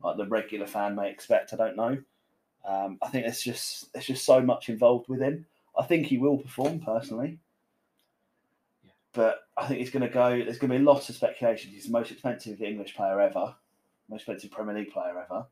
like 0.04 0.15
the 0.17 0.28
regular 0.28 0.67
fan 0.67 0.95
may 0.95 1.10
expect. 1.10 1.54
I 1.54 1.58
don't 1.58 1.75
know. 1.75 1.97
Um, 2.65 2.99
I 3.02 3.08
think 3.10 3.25
there's 3.25 3.41
just 3.41 3.91
there's 3.93 4.06
just 4.06 4.25
so 4.25 4.41
much 4.41 4.69
involved 4.69 5.10
with 5.10 5.21
him. 5.21 5.45
I 5.78 5.84
think 5.86 6.06
he 6.06 6.17
will 6.19 6.38
perform 6.38 6.80
personally, 6.82 7.39
Yeah. 8.84 8.91
but 9.13 9.39
I 9.58 9.65
think 9.65 9.80
he's 9.80 9.89
going 9.91 10.08
to 10.08 10.13
go. 10.13 10.30
There's 10.30 10.60
going 10.60 10.71
to 10.71 10.78
be 10.78 10.84
lots 10.84 11.10
of 11.10 11.15
speculation. 11.15 11.71
He's 11.71 11.86
the 11.86 11.91
most 11.91 12.12
expensive 12.12 12.62
English 12.62 12.95
player 12.95 13.19
ever, 13.19 13.56
most 14.08 14.21
expensive 14.21 14.52
Premier 14.52 14.75
League 14.75 14.91
player 14.91 15.17
ever, 15.19 15.47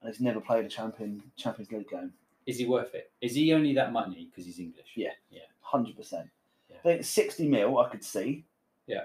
and 0.00 0.10
he's 0.10 0.20
never 0.20 0.40
played 0.40 0.64
a 0.64 0.68
champion 0.68 1.22
Champions 1.36 1.70
League 1.70 1.90
game. 1.90 2.12
Is 2.48 2.58
he 2.58 2.66
worth 2.66 2.94
it? 2.94 3.12
Is 3.20 3.34
he 3.34 3.52
only 3.52 3.74
that 3.74 3.92
money 3.92 4.28
because 4.30 4.46
he's 4.46 4.58
English? 4.58 4.92
Yeah. 4.96 5.10
yeah. 5.30 5.42
Hundred 5.60 5.96
percent. 5.96 6.28
Yeah. 6.70 6.76
I 6.78 6.80
think 6.80 7.04
sixty 7.04 7.46
mil 7.46 7.78
I 7.78 7.88
could 7.90 8.02
see. 8.02 8.44
Yeah. 8.86 9.04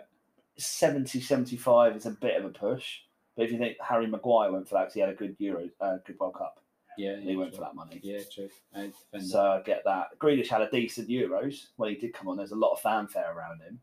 70, 0.56 1.20
75 1.20 1.96
is 1.96 2.06
a 2.06 2.12
bit 2.12 2.38
of 2.38 2.46
a 2.46 2.50
push. 2.50 3.00
But 3.36 3.46
if 3.46 3.52
you 3.52 3.58
think 3.58 3.78
Harry 3.82 4.06
Maguire 4.08 4.52
went 4.52 4.68
for 4.70 4.76
that 4.76 4.82
because 4.82 4.94
he 4.94 5.00
had 5.00 5.10
a 5.10 5.14
good 5.16 5.36
Euro, 5.40 5.68
uh, 5.82 5.98
good 6.06 6.20
World 6.20 6.36
Cup, 6.36 6.62
Yeah, 6.96 7.20
he 7.20 7.36
went 7.36 7.50
true. 7.50 7.58
for 7.58 7.64
that 7.66 7.76
money. 7.76 8.00
Yeah, 8.04 8.20
true. 8.32 8.50
Uh, 8.74 8.84
defender. 9.12 9.26
So 9.26 9.42
I 9.42 9.62
get 9.62 9.84
that. 9.86 10.18
Grealish 10.20 10.48
had 10.50 10.62
a 10.62 10.70
decent 10.70 11.10
Euros 11.10 11.68
when 11.78 11.90
he 11.90 11.96
did 11.96 12.14
come 12.14 12.28
on. 12.28 12.38
There's 12.38 12.52
a 12.52 12.56
lot 12.56 12.72
of 12.74 12.82
fanfare 12.82 13.34
around 13.36 13.62
him, 13.62 13.80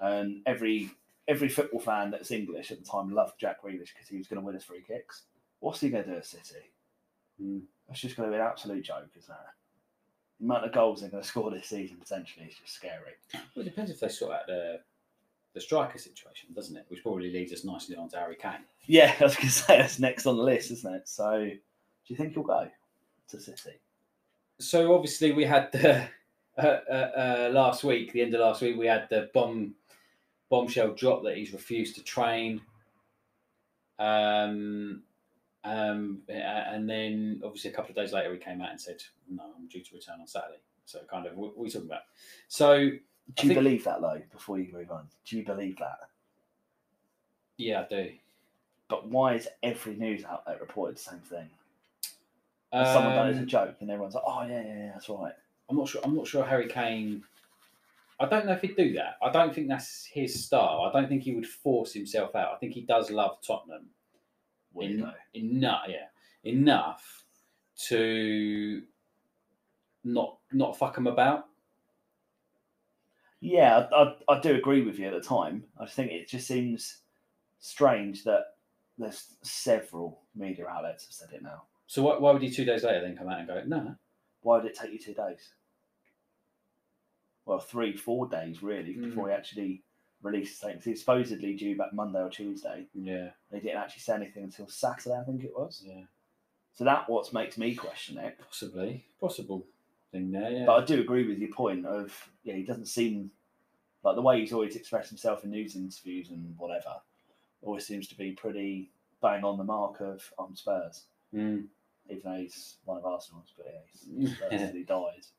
and 0.00 0.40
every 0.46 0.92
every 1.28 1.48
football 1.48 1.80
fan 1.80 2.10
that's 2.12 2.30
English 2.30 2.70
at 2.70 2.78
the 2.78 2.88
time 2.88 3.12
loved 3.12 3.38
Jack 3.40 3.62
Grealish 3.62 3.92
because 3.92 4.08
he 4.08 4.16
was 4.16 4.28
going 4.28 4.40
to 4.40 4.46
win 4.46 4.54
us 4.56 4.64
free 4.64 4.82
kicks. 4.86 5.22
What's 5.58 5.80
he 5.80 5.90
going 5.90 6.04
to 6.04 6.10
do 6.10 6.16
at 6.16 6.26
City? 6.26 6.70
Hmm. 7.40 7.58
That's 7.92 8.00
just 8.00 8.16
going 8.16 8.30
to 8.30 8.34
be 8.34 8.40
an 8.40 8.46
absolute 8.46 8.82
joke, 8.82 9.10
isn't 9.18 9.30
it? 9.30 9.38
The 10.40 10.46
amount 10.46 10.64
of 10.64 10.72
goals 10.72 11.02
they're 11.02 11.10
going 11.10 11.22
to 11.22 11.28
score 11.28 11.50
this 11.50 11.66
season 11.66 11.98
potentially 11.98 12.46
is 12.46 12.54
just 12.54 12.72
scary. 12.72 13.12
Well, 13.34 13.66
it 13.66 13.68
depends 13.68 13.90
if 13.90 14.00
they 14.00 14.08
sort 14.08 14.32
out 14.32 14.46
the 14.46 14.80
the 15.52 15.60
striker 15.60 15.98
situation, 15.98 16.48
doesn't 16.54 16.74
it? 16.74 16.86
Which 16.88 17.02
probably 17.02 17.30
leads 17.30 17.52
us 17.52 17.64
nicely 17.64 17.94
on 17.96 18.08
to 18.08 18.16
Harry 18.16 18.36
Kane. 18.36 18.64
Yeah, 18.86 19.14
I 19.20 19.24
was 19.24 19.36
going 19.36 19.48
to 19.48 19.52
say 19.52 19.76
that's 19.76 19.98
next 19.98 20.24
on 20.24 20.38
the 20.38 20.42
list, 20.42 20.70
isn't 20.70 20.94
it? 20.94 21.06
So, 21.06 21.44
do 21.44 21.58
you 22.06 22.16
think 22.16 22.32
he'll 22.32 22.44
go 22.44 22.66
to 23.28 23.38
City? 23.38 23.72
So 24.58 24.94
obviously 24.94 25.32
we 25.32 25.44
had 25.44 25.70
the 25.72 26.08
uh, 26.58 26.62
uh, 26.62 26.92
uh, 26.92 27.50
last 27.52 27.84
week, 27.84 28.14
the 28.14 28.22
end 28.22 28.32
of 28.32 28.40
last 28.40 28.62
week, 28.62 28.78
we 28.78 28.86
had 28.86 29.06
the 29.10 29.28
bomb 29.34 29.74
bombshell 30.48 30.94
drop 30.94 31.24
that 31.24 31.36
he's 31.36 31.52
refused 31.52 31.96
to 31.96 32.02
train. 32.02 32.62
Um, 33.98 35.02
um, 35.64 36.22
and 36.28 36.88
then 36.88 37.40
obviously 37.44 37.70
a 37.70 37.74
couple 37.74 37.90
of 37.90 37.96
days 37.96 38.12
later 38.12 38.32
he 38.32 38.38
came 38.38 38.60
out 38.60 38.70
and 38.70 38.80
said, 38.80 39.02
"No, 39.30 39.44
I'm 39.56 39.66
due 39.68 39.82
to 39.82 39.94
return 39.94 40.20
on 40.20 40.26
Saturday." 40.26 40.58
So 40.84 41.00
kind 41.10 41.26
of 41.26 41.36
what 41.36 41.56
what 41.56 41.62
are 41.62 41.64
we 41.64 41.70
talking 41.70 41.88
about? 41.88 42.02
So 42.48 42.78
Do 42.78 42.86
I 43.38 43.42
you 43.42 43.48
think- 43.48 43.54
believe 43.54 43.84
that 43.84 44.00
though? 44.00 44.20
Before 44.32 44.58
you 44.58 44.72
move 44.72 44.90
on, 44.90 45.08
do 45.24 45.36
you 45.38 45.44
believe 45.44 45.78
that? 45.78 45.98
yeah, 47.58 47.82
I 47.82 47.86
do. 47.88 48.10
But 48.88 49.08
why 49.08 49.34
is 49.36 49.48
every 49.62 49.94
news 49.94 50.24
outlet 50.24 50.60
reported 50.60 50.96
the 50.96 51.00
same 51.00 51.20
thing? 51.20 51.48
Has 52.72 52.92
Someone 52.92 53.14
done 53.14 53.28
it 53.28 53.32
as 53.32 53.36
a 53.38 53.40
Um, 53.40 53.46
joke, 53.46 53.76
and 53.80 53.90
everyone's 53.90 54.14
like, 54.14 54.24
"Oh 54.26 54.42
yeah, 54.42 54.62
yeah, 54.62 54.76
yeah 54.76 54.92
that's 54.92 55.08
right." 55.08 55.34
I'm 55.68 55.76
not 55.76 55.88
sure. 55.88 56.00
I'm 56.04 56.14
not 56.16 56.26
sure 56.26 56.44
Harry 56.44 56.68
Kane. 56.68 57.22
I 58.20 58.26
don't 58.26 58.46
know 58.46 58.52
if 58.52 58.60
he'd 58.62 58.76
do 58.76 58.92
that. 58.94 59.16
I 59.22 59.30
don't 59.30 59.54
think 59.54 59.68
that's 59.68 60.04
his 60.04 60.44
style. 60.44 60.82
I 60.82 60.92
don't 60.92 61.08
think 61.08 61.22
he 61.22 61.34
would 61.34 61.46
force 61.46 61.92
himself 61.92 62.34
out. 62.34 62.52
I 62.54 62.56
think 62.58 62.72
he 62.72 62.82
does 62.82 63.10
love 63.10 63.38
Tottenham 63.42 63.86
Weirdo. 64.76 65.12
enough. 65.34 65.82
Yeah, 65.88 66.06
enough 66.44 67.24
to 67.88 68.82
not 70.04 70.38
not 70.52 70.76
fuck 70.78 70.96
him 70.98 71.06
about. 71.06 71.46
Yeah, 73.40 73.86
I, 73.92 74.02
I, 74.04 74.36
I 74.36 74.40
do 74.40 74.54
agree 74.54 74.82
with 74.82 74.98
you 74.98 75.06
at 75.08 75.12
the 75.14 75.20
time. 75.28 75.64
I 75.80 75.84
just 75.84 75.96
think 75.96 76.12
it 76.12 76.28
just 76.28 76.46
seems 76.46 76.98
strange 77.58 78.22
that 78.24 78.42
there's 78.98 79.34
several 79.42 80.20
media 80.34 80.66
outlets 80.68 81.06
have 81.06 81.12
said 81.12 81.32
it 81.34 81.42
now. 81.42 81.64
So 81.88 82.02
why, 82.02 82.18
why 82.18 82.30
would 82.32 82.42
he 82.42 82.50
two 82.50 82.64
days 82.64 82.84
later 82.84 83.00
then 83.00 83.16
come 83.16 83.28
out 83.28 83.40
and 83.40 83.48
go, 83.48 83.62
no? 83.66 83.96
Why 84.42 84.56
would 84.58 84.66
it 84.66 84.76
take 84.76 84.92
you 84.92 84.98
two 84.98 85.14
days? 85.14 85.54
well, 87.44 87.58
three, 87.58 87.96
four 87.96 88.28
days 88.28 88.62
really 88.62 88.92
before 88.92 89.26
Mm. 89.26 89.30
he 89.30 89.34
actually 89.34 89.82
released 90.22 90.52
the 90.52 90.56
statement. 90.56 90.84
He's 90.84 91.00
supposedly 91.00 91.54
due 91.54 91.76
back 91.76 91.92
Monday 91.92 92.20
or 92.20 92.30
Tuesday. 92.30 92.86
Yeah, 92.94 93.30
They 93.50 93.60
didn't 93.60 93.78
actually 93.78 94.00
say 94.00 94.14
anything 94.14 94.44
until 94.44 94.68
Saturday, 94.68 95.16
I 95.16 95.24
think 95.24 95.44
it 95.44 95.52
was. 95.56 95.82
yeah, 95.84 96.02
So 96.74 96.84
that 96.84 97.08
what 97.08 97.32
makes 97.32 97.58
me 97.58 97.74
question 97.74 98.18
it. 98.18 98.38
possibly 98.38 99.04
possible 99.20 99.66
thing 100.12 100.30
there. 100.30 100.50
Yeah, 100.50 100.64
But 100.66 100.82
I 100.82 100.84
do 100.84 101.00
agree 101.00 101.26
with 101.26 101.38
your 101.38 101.50
point 101.52 101.86
of 101.86 102.30
yeah, 102.44 102.54
he 102.54 102.62
doesn't 102.62 102.86
seem 102.86 103.30
like 104.04 104.16
the 104.16 104.22
way 104.22 104.40
he's 104.40 104.52
always 104.52 104.76
expressed 104.76 105.08
himself 105.10 105.44
in 105.44 105.50
news 105.50 105.76
interviews 105.76 106.30
and 106.30 106.54
whatever. 106.58 106.94
Always 107.62 107.86
seems 107.86 108.08
to 108.08 108.16
be 108.16 108.32
pretty 108.32 108.90
bang 109.20 109.44
on 109.44 109.56
the 109.58 109.64
mark 109.64 110.00
of 110.00 110.32
on 110.38 110.56
Spurs, 110.56 111.04
Mm. 111.32 111.66
even 112.10 112.22
though 112.24 112.38
he's 112.38 112.76
one 112.84 112.98
of 112.98 113.06
Arsenal's, 113.06 113.52
but 113.56 113.66
yeah, 113.66 113.80
he's 114.18 114.36
Spurs 114.36 114.72
he 114.72 114.82
dies. 114.82 115.30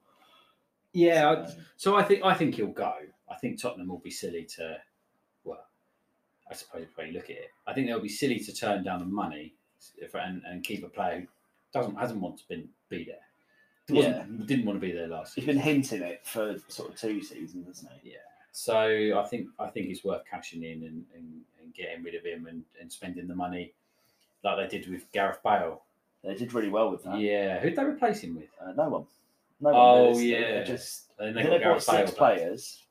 Yeah. 0.94 1.46
So, 1.46 1.54
So 1.78 1.96
I 1.96 2.04
think 2.04 2.24
I 2.24 2.34
think 2.34 2.56
he'll 2.56 2.68
go. 2.68 2.94
I 3.30 3.36
think 3.36 3.60
Tottenham 3.62 3.88
will 3.90 3.98
be 4.00 4.12
silly 4.12 4.46
to, 4.58 4.78
well, 5.44 5.66
I 6.50 6.54
suppose 6.54 6.86
when 6.96 7.08
you 7.08 7.14
look 7.14 7.26
at 7.26 7.32
it, 7.38 7.50
I 7.66 7.74
think 7.74 7.88
they'll 7.88 8.00
be 8.00 8.10
silly 8.10 8.40
to 8.40 8.54
turn 8.54 8.84
down 8.84 9.00
the 9.00 9.06
money 9.06 9.54
if, 9.98 10.14
and, 10.14 10.42
and 10.46 10.64
keep 10.64 10.84
a 10.86 10.90
player 10.90 11.22
who 11.22 11.28
doesn't 11.74 11.96
hasn't 11.96 12.22
want 12.22 12.38
to 12.38 12.48
been, 12.48 12.70
be 12.90 13.04
there. 13.06 13.18
Wasn't, 13.90 14.48
Didn't 14.48 14.66
want 14.66 14.80
to 14.80 14.86
be 14.88 14.94
there 14.94 15.08
last. 15.08 15.36
he's 15.36 15.44
season. 15.44 15.56
been 15.56 15.64
hinting 15.64 16.02
it 16.04 16.22
for 16.26 16.56
sort 16.70 16.90
of 16.92 16.96
two 16.96 17.22
seasons, 17.22 17.68
hasn't 17.68 17.92
he? 18.02 18.12
Yeah. 18.12 18.18
So 18.52 19.20
I 19.20 19.26
think 19.28 19.48
I 19.60 19.68
think 19.68 19.90
it's 19.90 20.04
worth 20.06 20.22
cashing 20.30 20.64
in 20.64 20.84
and, 20.84 21.04
and, 21.16 21.42
and 21.62 21.74
getting 21.74 22.04
rid 22.04 22.16
of 22.16 22.24
him 22.24 22.46
and, 22.48 22.64
and 22.80 22.92
spending 22.92 23.28
the 23.28 23.36
money 23.36 23.74
like 24.44 24.58
they 24.70 24.78
did 24.80 24.90
with 24.90 25.12
Gareth 25.12 25.40
Bale. 25.44 25.82
They 26.24 26.36
did 26.36 26.54
really 26.54 26.70
well 26.70 26.92
with 26.92 27.04
that. 27.04 27.20
Yeah. 27.20 27.60
Who'd 27.60 27.76
they 27.76 27.84
replace 27.84 28.22
him 28.22 28.36
with? 28.36 28.50
Uh, 28.64 28.72
no 28.74 28.90
one. 28.90 29.06
No 29.62 29.70
one. 29.72 29.76
Oh. 29.76 30.14
They 30.16 30.24
yeah. 30.26 30.64
Just 30.64 31.12
And 31.20 31.36
they 31.38 31.44
they 31.44 31.60
bought 31.60 31.82
six 31.84 32.12
players, 32.12 32.84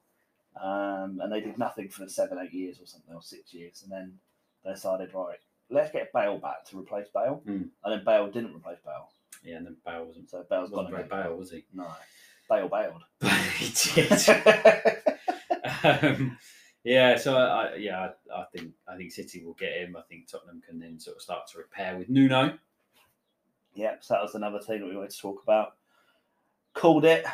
um, 0.61 1.21
and 1.23 1.31
they 1.33 1.41
did 1.41 1.59
nothing 1.59 1.89
for 1.89 2.09
seven, 2.09 2.39
eight 2.43 2.53
years 2.53 2.81
or 2.81 2.87
something, 2.87 3.15
or 3.15 3.23
six 3.23 3.53
years, 3.53 3.83
and 3.83 3.93
then 3.93 4.19
they 4.65 4.73
decided, 4.73 5.13
right, 5.15 5.39
let's 5.71 5.91
get 5.93 6.13
Bale 6.13 6.39
back 6.39 6.65
to 6.67 6.79
replace 6.79 7.09
Bale, 7.15 7.43
Hmm. 7.45 7.63
and 7.85 7.93
then 7.93 8.05
Bale 8.05 8.29
didn't 8.31 8.55
replace 8.55 8.79
Bale, 8.85 9.09
Yeah, 9.45 9.57
and 9.57 9.67
then 9.67 9.77
Bale 9.85 10.05
wasn't. 10.05 10.31
so 10.31 10.45
Bale's 10.49 10.71
gone 10.71 10.85
Wasn't 10.85 10.91
very 10.95 11.05
again. 11.07 11.23
Bale, 11.31 11.37
was 11.37 11.51
he? 11.51 11.65
No, 11.75 11.87
Bale 12.49 12.69
bailed. 12.69 13.03
he 13.57 13.73
did. 13.95 14.13
um, 15.85 16.39
yeah, 16.85 17.17
so 17.17 17.37
I, 17.37 17.75
yeah, 17.77 18.11
I, 18.35 18.41
I 18.41 18.45
think 18.55 18.73
I 18.89 18.97
think 18.97 19.13
City 19.13 19.45
will 19.45 19.55
get 19.55 19.73
him. 19.73 19.97
I 19.97 20.03
think 20.03 20.29
Tottenham 20.29 20.63
can 20.67 20.79
then 20.79 20.99
sort 20.99 21.17
of 21.17 21.23
start 21.23 21.47
to 21.49 21.59
repair 21.59 21.97
with 21.97 22.09
Nuno. 22.09 22.59
yeah, 23.75 23.95
so 24.01 24.15
that 24.15 24.23
was 24.23 24.35
another 24.35 24.61
thing 24.61 24.81
that 24.81 24.87
we 24.89 24.97
wanted 24.97 25.11
to 25.11 25.21
talk 25.21 25.43
about. 25.43 25.75
Called 26.75 27.05
it, 27.05 27.25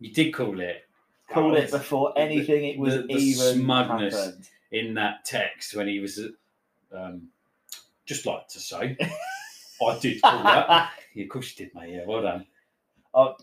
You 0.00 0.12
did 0.12 0.32
call 0.32 0.58
it. 0.60 0.84
called 1.30 1.54
it 1.56 1.70
before 1.70 2.12
the- 2.14 2.20
anything 2.20 2.64
it 2.64 2.78
was 2.78 2.94
the- 2.94 3.02
the 3.02 3.14
even 3.14 3.54
smugness. 3.62 4.14
happened. 4.14 4.48
in 4.70 4.94
that 4.94 5.24
text 5.24 5.74
when 5.74 5.88
he 5.88 5.98
was. 6.00 6.20
Um, 6.92 7.28
just 8.06 8.24
like 8.26 8.48
to 8.48 8.58
say, 8.60 8.96
I 9.86 9.98
did 9.98 10.20
call 10.22 10.42
that. 10.42 10.90
Yeah, 11.14 11.24
of 11.24 11.30
course 11.30 11.54
you 11.58 11.66
did, 11.66 11.74
mate. 11.74 11.90
Yeah, 11.94 12.04
well 12.06 12.22
done. 12.22 12.46
I, 13.14 13.34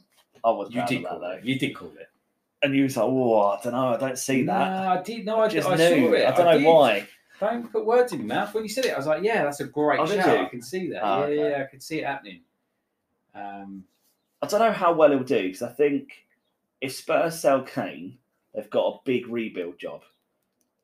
I 0.44 0.50
was 0.52 0.72
You 0.74 0.84
did 0.88 0.98
of 0.98 1.04
that, 1.04 1.10
call 1.10 1.20
though. 1.20 1.40
You 1.44 1.60
did 1.60 1.76
call 1.76 1.92
it. 2.00 2.10
and 2.64 2.76
you 2.76 2.84
was 2.84 2.98
like, 2.98 3.06
"Oh, 3.06 3.42
I 3.50 3.60
don't 3.64 3.74
know, 3.74 3.88
I 3.94 3.98
don't 3.98 4.18
see 4.18 4.44
that." 4.44 4.72
No, 4.84 4.90
I 4.92 5.02
did. 5.04 5.26
No, 5.26 5.40
I, 5.42 5.48
just 5.48 5.68
I 5.68 5.76
knew. 5.76 6.08
saw 6.08 6.14
it. 6.14 6.26
I 6.28 6.32
don't 6.36 6.46
know 6.46 6.58
did. 6.58 6.68
why. 6.68 7.08
Don't 7.40 7.72
put 7.72 7.86
words 7.86 8.12
in 8.14 8.20
your 8.20 8.28
mouth. 8.28 8.54
When 8.54 8.64
you 8.64 8.70
said 8.70 8.86
it, 8.86 8.94
I 8.94 8.98
was 8.98 9.06
like, 9.08 9.22
"Yeah, 9.24 9.44
that's 9.44 9.60
a 9.60 9.66
great 9.66 10.00
Oh, 10.00 10.06
shout. 10.08 10.28
I 10.28 10.46
can 10.46 10.62
see 10.64 10.90
that. 10.90 11.04
Oh, 11.04 11.20
yeah, 11.20 11.24
okay. 11.26 11.50
yeah, 11.52 11.64
I 11.64 11.66
can 11.70 11.80
see 11.82 12.00
it 12.00 12.06
happening." 12.06 12.42
Um, 13.36 13.84
I 14.46 14.48
don't 14.48 14.60
know 14.60 14.72
how 14.72 14.94
well 14.94 15.10
he'll 15.12 15.24
do 15.24 15.44
because 15.44 15.62
I 15.62 15.72
think 15.72 16.10
if 16.82 16.94
Spurs 16.94 17.40
sell 17.40 17.62
Kane, 17.64 18.18
they've 18.54 18.70
got 18.70 18.88
a 18.96 19.00
big 19.06 19.28
rebuild 19.28 19.80
job, 19.80 20.02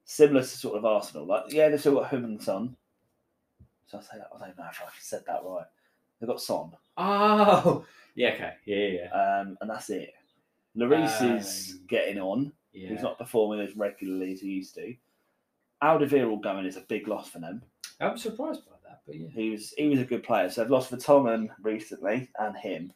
similar 0.06 0.42
to 0.42 0.48
sort 0.48 0.78
of 0.78 0.86
Arsenal. 0.86 1.26
Like, 1.26 1.46
yeah, 1.50 1.70
they've 1.70 1.80
still 1.80 1.96
got 1.96 2.10
Heung-min 2.12 2.40
Son. 2.40 2.76
So 3.88 3.98
I 3.98 4.02
say 4.02 4.18
that. 4.18 4.30
I 4.36 4.40
don't 4.40 4.58
know 4.58 4.66
if 4.70 4.82
I 4.82 4.90
said 5.00 5.24
that 5.28 5.42
right. 5.44 5.66
They've 6.20 6.30
got 6.30 6.42
Son, 6.42 6.72
oh, 6.98 7.86
yeah, 8.16 8.30
okay, 8.34 8.54
yeah, 8.66 8.78
yeah, 8.78 9.00
yeah. 9.12 9.40
um, 9.42 9.58
and 9.60 9.70
that's 9.70 9.90
it. 9.90 10.14
Lloris 10.78 11.38
is 11.38 11.74
Um, 11.74 11.86
getting 11.88 12.20
on. 12.20 12.54
yeah. 12.74 12.90
He's 12.90 13.02
not 13.02 13.18
performing 13.18 13.60
as 13.68 13.76
regularly 13.76 14.32
as 14.34 14.40
he 14.42 14.50
used 14.50 14.76
to. 14.76 14.94
Alderweireld 15.84 16.42
going 16.44 16.66
is 16.66 16.78
a 16.78 16.82
big 16.82 17.08
loss 17.08 17.28
for 17.30 17.40
them. 17.40 17.64
I'm 18.00 18.18
surprised 18.18 18.66
by 18.66 18.76
that, 18.88 19.02
but 19.06 19.16
yeah, 19.16 19.28
He 19.30 19.50
was 19.50 19.72
he 19.72 19.90
was 19.90 20.00
a 20.00 20.06
good 20.06 20.24
player. 20.24 20.50
So 20.50 20.62
they've 20.62 20.72
lost 20.72 20.92
Vertonghen 20.92 21.50
recently 21.62 22.30
and 22.40 22.56
him 22.56 22.94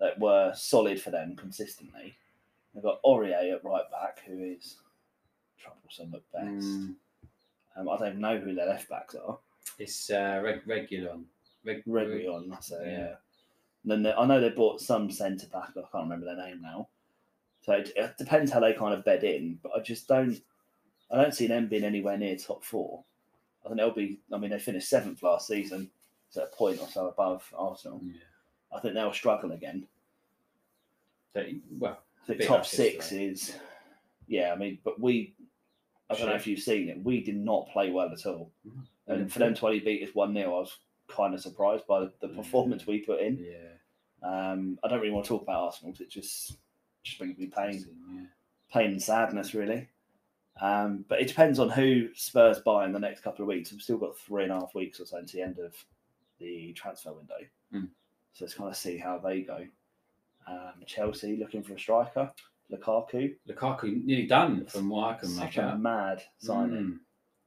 that 0.00 0.18
were 0.18 0.52
solid 0.54 1.00
for 1.00 1.10
them 1.10 1.34
consistently. 1.36 2.14
They've 2.74 2.82
got 2.82 3.02
Aurier 3.02 3.54
at 3.54 3.64
right 3.64 3.90
back, 3.90 4.20
who 4.26 4.38
is 4.42 4.76
troublesome 5.60 6.14
at 6.14 6.32
best. 6.32 6.66
Mm, 6.66 6.94
Um, 7.76 7.88
I 7.88 7.96
don't 7.98 8.18
know 8.18 8.38
who 8.38 8.54
their 8.54 8.66
left 8.68 8.88
backs 8.88 9.14
are. 9.14 9.38
it's 9.78 10.10
uh, 10.10 10.40
reg- 10.42 10.64
Regulon. 10.66 11.24
Reg- 11.64 11.84
Reguilon, 11.86 12.48
that's 12.50 12.70
it. 12.70 12.80
Yeah. 12.84 12.90
Yeah. 12.98 13.14
And 13.84 13.92
then 13.92 14.02
they, 14.02 14.12
I 14.12 14.26
know 14.26 14.40
they 14.40 14.50
bought 14.50 14.80
some 14.80 15.10
centre 15.10 15.46
back. 15.48 15.70
I 15.70 15.80
can't 15.80 16.04
remember 16.04 16.26
their 16.26 16.36
name 16.46 16.60
now. 16.62 16.88
So 17.62 17.72
it, 17.72 17.92
it 17.96 18.16
depends 18.18 18.50
how 18.52 18.60
they 18.60 18.72
kind 18.74 18.94
of 18.94 19.04
bed 19.04 19.24
in. 19.24 19.58
But 19.62 19.72
I 19.76 19.80
just 19.80 20.06
don't. 20.08 20.40
I 21.10 21.22
don't 21.22 21.34
see 21.34 21.46
them 21.46 21.68
being 21.68 21.84
anywhere 21.84 22.18
near 22.18 22.36
top 22.36 22.64
four. 22.64 23.02
I 23.64 23.68
think 23.68 23.78
they'll 23.78 23.90
be. 23.94 24.20
I 24.32 24.38
mean, 24.38 24.50
they 24.50 24.58
finished 24.58 24.88
seventh 24.88 25.22
last 25.22 25.46
season, 25.48 25.90
so 26.30 26.42
a 26.42 26.46
point 26.46 26.80
or 26.80 26.88
so 26.88 27.08
above 27.08 27.42
Arsenal. 27.56 28.00
Yeah. 28.04 28.12
I 28.72 28.80
think 28.80 28.94
they'll 28.94 29.12
struggle 29.12 29.52
again. 29.52 29.86
They- 31.32 31.60
well, 31.78 32.02
think 32.26 32.42
top 32.42 32.66
six 32.66 32.94
yesterday. 33.12 33.24
is, 33.26 33.56
yeah. 34.26 34.52
I 34.52 34.56
mean, 34.56 34.78
but 34.84 35.00
we, 35.00 35.34
I 36.10 36.14
don't 36.14 36.26
know 36.28 36.34
if 36.34 36.46
you've 36.46 36.60
seen 36.60 36.88
it. 36.88 37.02
We 37.02 37.22
did 37.22 37.36
not 37.36 37.68
play 37.70 37.90
well 37.90 38.10
at 38.12 38.26
all, 38.26 38.50
Mhm. 38.66 38.86
and 39.06 39.32
for 39.32 39.38
them 39.38 39.54
to 39.54 39.66
only 39.66 39.80
beat 39.80 40.06
us 40.06 40.14
one 40.14 40.34
0 40.34 40.54
I 40.56 40.60
was 40.60 40.78
kind 41.06 41.34
of 41.34 41.40
surprised 41.40 41.86
by 41.86 42.00
the, 42.00 42.12
the 42.20 42.28
Yeah. 42.28 42.36
performance 42.36 42.86
we 42.86 43.00
put 43.00 43.20
in. 43.20 43.38
yeah, 43.38 43.74
Um, 44.22 44.78
I 44.82 44.88
don't 44.88 45.00
really 45.00 45.12
want 45.12 45.24
to 45.26 45.28
talk 45.30 45.42
about 45.42 45.62
Arsenal 45.64 45.94
it 45.98 46.08
just 46.10 46.58
just 47.04 47.18
brings 47.18 47.38
me 47.38 47.46
pain, 47.46 47.84
yeah. 48.12 48.26
pain 48.72 48.90
and 48.90 49.02
sadness, 49.02 49.54
really. 49.54 49.88
Um, 50.60 51.04
but 51.08 51.20
it 51.20 51.28
depends 51.28 51.58
on 51.60 51.70
who 51.70 52.12
Spurs 52.14 52.58
buy 52.58 52.84
in 52.84 52.92
the 52.92 52.98
next 52.98 53.20
couple 53.20 53.42
of 53.44 53.48
weeks. 53.48 53.70
We've 53.70 53.80
still 53.80 53.96
got 53.96 54.18
three 54.18 54.42
and 54.42 54.52
a 54.52 54.56
half 54.58 54.74
weeks 54.74 54.98
or 55.00 55.06
so 55.06 55.16
until 55.18 55.38
the 55.38 55.44
end 55.46 55.58
of 55.60 55.74
the 56.38 56.72
transfer 56.74 57.12
window, 57.12 57.36
Mm. 57.72 57.88
So 58.38 58.44
let's 58.44 58.54
kind 58.54 58.70
of 58.70 58.76
see 58.76 58.96
how 58.98 59.18
they 59.18 59.40
go. 59.40 59.66
Um, 60.46 60.74
Chelsea 60.86 61.36
looking 61.36 61.64
for 61.64 61.74
a 61.74 61.78
striker, 61.78 62.30
Lukaku, 62.72 63.34
Lukaku 63.48 64.04
nearly 64.04 64.26
done 64.26 64.64
from 64.66 64.88
what 64.88 65.10
I 65.16 65.18
can 65.18 65.28
such 65.28 65.56
a 65.56 65.62
out. 65.64 65.80
mad 65.80 66.22
signing. 66.38 66.76
Mm. 66.84 66.98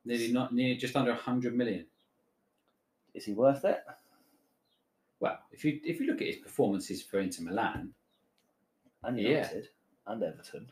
Nearly 0.04 0.34
not 0.34 0.54
near 0.54 0.76
just 0.76 0.98
under 0.98 1.14
hundred 1.14 1.56
million. 1.56 1.86
Is 3.14 3.24
he 3.26 3.34
worth 3.34 3.64
it? 3.64 3.80
Well, 5.22 5.40
if 5.52 5.64
you 5.64 5.80
if 5.86 6.00
you 6.02 6.08
look 6.08 6.20
at 6.22 6.28
his 6.28 6.36
performances 6.38 7.02
for 7.02 7.20
Inter 7.20 7.44
Milan, 7.44 7.94
And 9.04 9.18
Yeah. 9.18 9.30
United 9.30 9.70
and 10.08 10.24
Everton, 10.24 10.68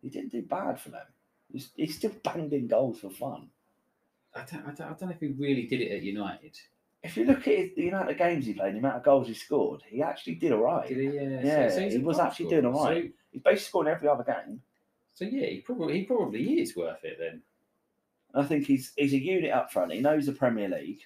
he 0.00 0.08
didn't 0.08 0.32
do 0.32 0.40
bad 0.42 0.80
for 0.80 0.88
them. 0.90 1.06
He's, 1.52 1.70
he 1.76 1.86
still 1.86 2.12
banging 2.24 2.50
in 2.52 2.66
goals 2.68 3.00
for 3.00 3.10
fun. 3.10 3.50
I 4.34 4.40
don't, 4.50 4.62
I 4.66 4.72
don't 4.72 4.80
I 4.80 4.88
don't 4.94 5.02
know 5.02 5.10
if 5.10 5.20
he 5.20 5.28
really 5.28 5.66
did 5.66 5.80
it 5.82 5.92
at 5.92 6.02
United. 6.02 6.58
If 7.04 7.18
you 7.18 7.26
look 7.26 7.46
at 7.46 7.54
his, 7.54 7.70
the 7.76 7.90
amount 7.90 8.10
of 8.10 8.16
games 8.16 8.46
he 8.46 8.54
played, 8.54 8.74
the 8.74 8.78
amount 8.78 8.96
of 8.96 9.04
goals 9.04 9.28
he 9.28 9.34
scored, 9.34 9.82
he 9.86 10.02
actually 10.02 10.36
did 10.36 10.52
all 10.52 10.62
right. 10.62 10.88
Did 10.88 10.96
he? 10.96 11.04
Yeah, 11.04 11.40
Yeah, 11.42 11.80
he's 11.80 11.92
he 11.92 11.98
was 11.98 12.18
actually 12.18 12.48
doing 12.48 12.64
all 12.64 12.84
right. 12.84 13.12
He's 13.30 13.42
basically 13.42 13.60
scoring 13.60 13.94
every 13.94 14.08
other 14.08 14.24
game. 14.24 14.62
So, 15.12 15.26
so 15.26 15.30
yeah, 15.30 15.46
he 15.48 15.60
probably 15.60 15.98
he 15.98 16.04
probably 16.04 16.60
is 16.60 16.74
worth 16.74 17.04
it 17.04 17.18
then. 17.20 17.42
I 18.34 18.42
think 18.42 18.66
he's 18.66 18.94
he's 18.96 19.12
a 19.12 19.18
unit 19.18 19.50
up 19.50 19.70
front. 19.70 19.92
He 19.92 20.00
knows 20.00 20.24
the 20.24 20.32
Premier 20.32 20.68
League. 20.68 21.02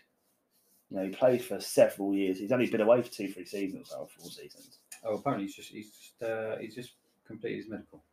You 0.88 0.96
know, 0.96 1.04
he 1.04 1.10
played 1.10 1.42
for 1.42 1.60
several 1.60 2.14
years. 2.14 2.38
He's 2.38 2.52
only 2.52 2.70
been 2.70 2.80
away 2.80 3.02
for 3.02 3.10
two, 3.10 3.32
three 3.32 3.44
seasons 3.44 3.92
or 3.92 4.06
four 4.06 4.30
seasons. 4.30 4.78
Oh, 5.04 5.16
apparently 5.16 5.46
he's 5.46 5.56
just 5.56 5.70
he's 5.70 5.90
just 5.90 6.22
uh, 6.22 6.58
he's 6.58 6.76
just 6.76 6.92
completed 7.26 7.56
his 7.56 7.68
medical. 7.68 8.04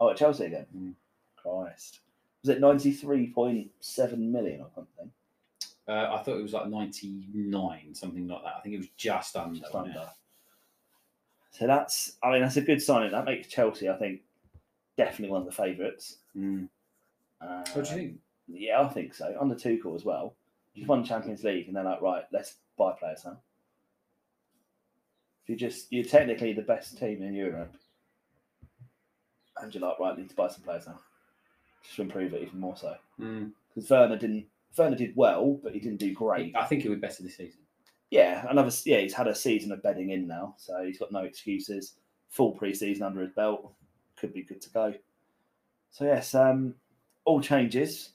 Oh, 0.00 0.08
at 0.08 0.16
Chelsea 0.16 0.46
again. 0.46 0.66
Mm. 0.74 0.94
Christ. 1.36 2.00
Was 2.42 2.48
it 2.48 2.60
ninety 2.60 2.92
three 2.92 3.26
point 3.26 3.70
seven 3.80 4.32
million 4.32 4.62
or 4.62 4.70
something? 4.74 5.10
Uh, 5.86 6.08
I 6.14 6.22
thought 6.22 6.38
it 6.38 6.42
was 6.42 6.52
like 6.54 6.68
ninety 6.68 7.26
nine, 7.34 7.94
something 7.94 8.26
like 8.26 8.42
that. 8.42 8.54
I 8.56 8.60
think 8.60 8.74
it 8.74 8.78
was 8.78 8.88
just 8.96 9.36
under. 9.36 9.60
Just 9.60 9.74
wasn't 9.74 9.94
it? 9.94 9.98
under. 9.98 10.10
So 11.50 11.66
that's 11.66 12.16
I 12.22 12.32
mean 12.32 12.42
that's 12.42 12.56
a 12.56 12.62
good 12.62 12.82
signing. 12.82 13.12
That 13.12 13.26
makes 13.26 13.48
Chelsea, 13.48 13.88
I 13.88 13.96
think, 13.96 14.22
definitely 14.96 15.30
one 15.30 15.42
of 15.42 15.46
the 15.46 15.52
favourites. 15.52 16.18
Mm. 16.36 16.68
Uh, 17.40 17.64
What 17.72 17.84
do 17.84 17.90
you 17.90 17.96
think? 17.96 18.18
Yeah, 18.48 18.80
I 18.80 18.88
think 18.88 19.14
so. 19.14 19.36
Under 19.40 19.54
Tuchel 19.54 19.94
as 19.94 20.04
well. 20.04 20.34
You've 20.74 20.88
won 20.88 21.04
Champions 21.04 21.44
League, 21.44 21.68
and 21.68 21.76
they're 21.76 21.84
like, 21.84 22.00
right, 22.02 22.24
let's 22.32 22.56
buy 22.76 22.92
players 22.98 23.24
now. 23.24 23.38
If 25.44 25.50
you 25.50 25.56
just 25.56 25.92
you're 25.92 26.04
technically 26.04 26.52
the 26.54 26.62
best 26.62 26.98
team 26.98 27.22
in 27.22 27.34
Europe, 27.34 27.74
and 29.60 29.72
you're 29.74 29.86
like, 29.86 30.00
right, 30.00 30.16
need 30.18 30.30
to 30.30 30.34
buy 30.34 30.48
some 30.48 30.62
players 30.62 30.86
now, 30.86 30.98
just 31.82 31.96
to 31.96 32.02
improve 32.02 32.32
it 32.34 32.42
even 32.42 32.58
more 32.58 32.76
so. 32.76 32.96
Mm. 33.20 33.52
Because 33.74 33.90
Werner 33.90 34.16
didn't. 34.16 34.46
Werner 34.76 34.96
did 34.96 35.14
well, 35.16 35.60
but 35.62 35.72
he 35.72 35.80
didn't 35.80 35.98
do 35.98 36.12
great. 36.12 36.54
I 36.56 36.64
think 36.64 36.82
he'll 36.82 36.94
be 36.94 36.98
better 36.98 37.22
this 37.22 37.36
season. 37.36 37.60
Yeah, 38.10 38.44
another. 38.48 38.70
Yeah, 38.84 38.98
he's 38.98 39.14
had 39.14 39.26
a 39.28 39.34
season 39.34 39.72
of 39.72 39.82
bedding 39.82 40.10
in 40.10 40.26
now, 40.26 40.54
so 40.58 40.82
he's 40.84 40.98
got 40.98 41.12
no 41.12 41.20
excuses. 41.20 41.94
Full 42.28 42.52
pre-season 42.52 43.04
under 43.04 43.20
his 43.20 43.30
belt, 43.30 43.74
could 44.16 44.32
be 44.32 44.42
good 44.42 44.60
to 44.62 44.70
go. 44.70 44.94
So 45.90 46.04
yes, 46.04 46.34
um, 46.34 46.74
all 47.24 47.40
changes. 47.40 48.10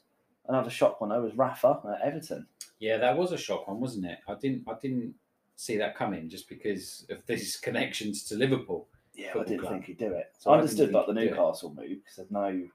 Another 0.47 0.69
shock 0.69 0.99
one 0.99 1.11
though 1.11 1.21
was 1.21 1.35
Rafa 1.35 1.79
at 1.93 2.05
Everton. 2.05 2.47
Yeah, 2.79 2.97
that 2.97 3.17
was 3.17 3.31
a 3.31 3.37
shock 3.37 3.67
one, 3.67 3.79
wasn't 3.79 4.05
it? 4.05 4.19
I 4.27 4.35
didn't 4.35 4.63
I 4.67 4.73
didn't 4.81 5.13
see 5.55 5.77
that 5.77 5.95
coming 5.95 6.29
just 6.29 6.49
because 6.49 7.05
of 7.09 7.25
these 7.25 7.57
connections 7.61 8.23
to 8.25 8.35
Liverpool. 8.35 8.87
Yeah, 9.13 9.31
I 9.35 9.43
didn't 9.43 9.59
club. 9.59 9.73
think 9.73 9.85
he'd 9.85 9.97
do 9.97 10.13
it. 10.13 10.31
So 10.37 10.51
I 10.51 10.55
I 10.55 10.59
understood 10.59 10.91
like 10.91 11.07
the 11.07 11.13
think 11.13 11.23
he'd 11.23 11.29
do 11.29 11.33
it. 11.33 11.37
Newcastle 11.37 11.69
move 11.75 11.89
because 12.03 12.15
there's 12.15 12.31
no, 12.31 12.67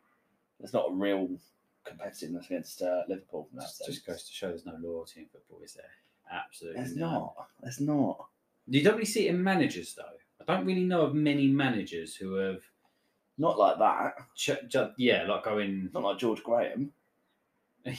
there's 0.60 0.72
not 0.72 0.90
a 0.90 0.94
real 0.94 1.28
competitiveness 1.84 2.46
against 2.46 2.82
uh, 2.82 3.02
Liverpool 3.08 3.44
from 3.50 3.58
that 3.58 3.66
Just, 3.66 3.86
just 3.86 4.06
goes 4.06 4.24
to 4.24 4.32
show 4.32 4.48
there's 4.48 4.66
no 4.66 4.76
loyalty 4.80 5.20
in 5.20 5.26
football, 5.26 5.60
is 5.64 5.74
there? 5.74 5.84
Absolutely. 6.32 6.80
There's 6.82 6.96
none. 6.96 7.12
not. 7.12 7.34
There's 7.62 7.80
not. 7.80 8.26
You 8.66 8.82
don't 8.82 8.94
really 8.94 9.04
see 9.04 9.26
it 9.28 9.34
in 9.34 9.42
managers 9.42 9.94
though. 9.94 10.04
I 10.46 10.56
don't 10.56 10.66
really 10.66 10.84
know 10.84 11.02
of 11.02 11.14
many 11.14 11.46
managers 11.48 12.14
who 12.16 12.34
have 12.34 12.60
Not 13.38 13.58
like 13.58 13.78
that. 13.78 14.14
ch- 14.34 14.68
ju- 14.68 14.92
yeah, 14.96 15.24
like 15.28 15.44
going 15.44 15.90
Not 15.92 16.02
like 16.02 16.18
George 16.18 16.42
Graham. 16.42 16.90
yeah, 17.84 17.92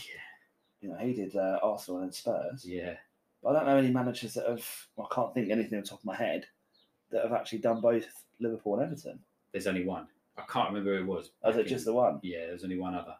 You 0.81 0.89
know, 0.89 0.97
he 0.97 1.13
did 1.13 1.35
uh, 1.35 1.59
Arsenal 1.61 2.01
and 2.01 2.13
Spurs. 2.13 2.65
yeah. 2.65 2.95
But 3.43 3.49
I 3.55 3.59
don't 3.59 3.65
know 3.67 3.77
any 3.77 3.91
managers 3.91 4.33
that 4.33 4.47
have. 4.47 4.65
Well, 4.95 5.07
I 5.11 5.13
can't 5.13 5.33
think 5.35 5.51
anything 5.51 5.77
on 5.77 5.83
top 5.83 5.99
of 5.99 6.05
my 6.05 6.15
head 6.15 6.45
that 7.11 7.21
have 7.23 7.33
actually 7.33 7.59
done 7.59 7.79
both 7.79 8.07
Liverpool 8.39 8.73
and 8.79 8.83
Everton. 8.91 9.19
There's 9.51 9.67
only 9.67 9.85
one. 9.85 10.07
I 10.37 10.41
can't 10.51 10.69
remember 10.69 10.97
who 10.97 11.03
it 11.03 11.07
was. 11.07 11.29
Oh, 11.43 11.51
is 11.51 11.57
it 11.57 11.59
back 11.59 11.67
just 11.67 11.85
in- 11.87 11.93
the 11.93 11.95
one? 11.95 12.19
Yeah, 12.23 12.47
there's 12.47 12.63
only 12.63 12.79
one 12.79 12.95
other. 12.95 13.13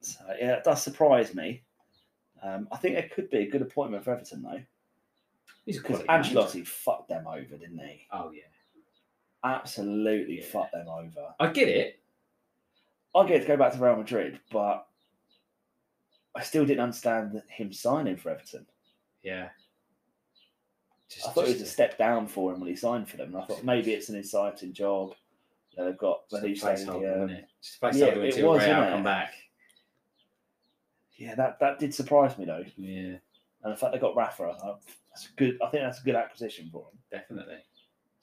So 0.00 0.20
yeah, 0.38 0.54
it 0.54 0.64
does 0.64 0.82
surprise 0.82 1.34
me. 1.34 1.62
Um, 2.42 2.68
I 2.72 2.76
think 2.78 2.96
it 2.96 3.12
could 3.14 3.28
be 3.30 3.38
a 3.38 3.50
good 3.50 3.62
appointment 3.62 4.02
for 4.04 4.12
Everton 4.12 4.42
though, 4.42 4.60
because 5.66 5.82
quality 5.82 6.06
manager. 6.08 6.64
Fucked 6.64 7.08
them 7.08 7.26
over, 7.26 7.56
didn't 7.56 7.78
he? 7.78 8.06
Oh 8.12 8.30
yeah. 8.32 8.42
Absolutely 9.44 10.38
Yeah. 10.38 10.44
fucked 10.46 10.72
them 10.72 10.88
over. 10.88 11.34
I 11.38 11.48
get 11.48 11.68
it. 11.68 12.00
I 13.14 13.26
get 13.26 13.42
to 13.42 13.46
go 13.46 13.56
back 13.56 13.72
to 13.72 13.78
Real 13.78 13.96
Madrid, 13.96 14.38
but 14.52 14.86
I 16.34 16.42
still 16.42 16.64
didn't 16.64 16.80
understand 16.82 17.42
him 17.48 17.72
signing 17.72 18.16
for 18.16 18.30
Everton. 18.30 18.66
Yeah. 19.22 19.48
Just, 21.08 21.26
I 21.26 21.32
thought 21.32 21.44
it 21.44 21.48
was 21.48 21.56
a 21.56 21.58
just 21.60 21.72
step 21.72 21.98
down 21.98 22.28
for 22.28 22.52
him 22.52 22.60
when 22.60 22.68
he 22.68 22.76
signed 22.76 23.08
for 23.08 23.16
them. 23.16 23.34
And 23.34 23.42
I 23.42 23.46
thought 23.46 23.64
maybe 23.64 23.92
it's 23.92 24.08
an 24.10 24.16
exciting 24.16 24.72
job. 24.72 25.14
that 25.76 25.84
They've 25.84 25.98
got 25.98 26.28
just 26.30 26.42
a 26.44 26.46
placeholder, 26.46 27.18
wasn't 27.18 27.30
it? 27.32 27.48
Just 27.60 27.76
a 27.82 27.86
placeholder 27.86 27.98
Yeah, 27.98 28.06
it 28.06 28.18
was, 28.18 28.36
Real 28.36 28.46
wasn't 28.48 28.90
come 28.90 29.00
it? 29.00 29.04
back. 29.04 29.32
Yeah, 31.20 31.34
that, 31.34 31.60
that 31.60 31.78
did 31.78 31.94
surprise 31.94 32.38
me 32.38 32.46
though. 32.46 32.64
Yeah, 32.78 33.18
And 33.62 33.72
the 33.72 33.76
fact 33.76 33.92
they 33.92 33.98
got 33.98 34.16
Rafa, 34.16 34.44
I 34.44 34.58
thought, 34.58 34.80
that's 35.10 35.26
a 35.26 35.36
good. 35.36 35.58
I 35.62 35.68
think 35.68 35.82
that's 35.82 36.00
a 36.00 36.04
good 36.04 36.14
acquisition 36.14 36.70
for 36.72 36.86
them. 36.90 36.98
definitely. 37.20 37.58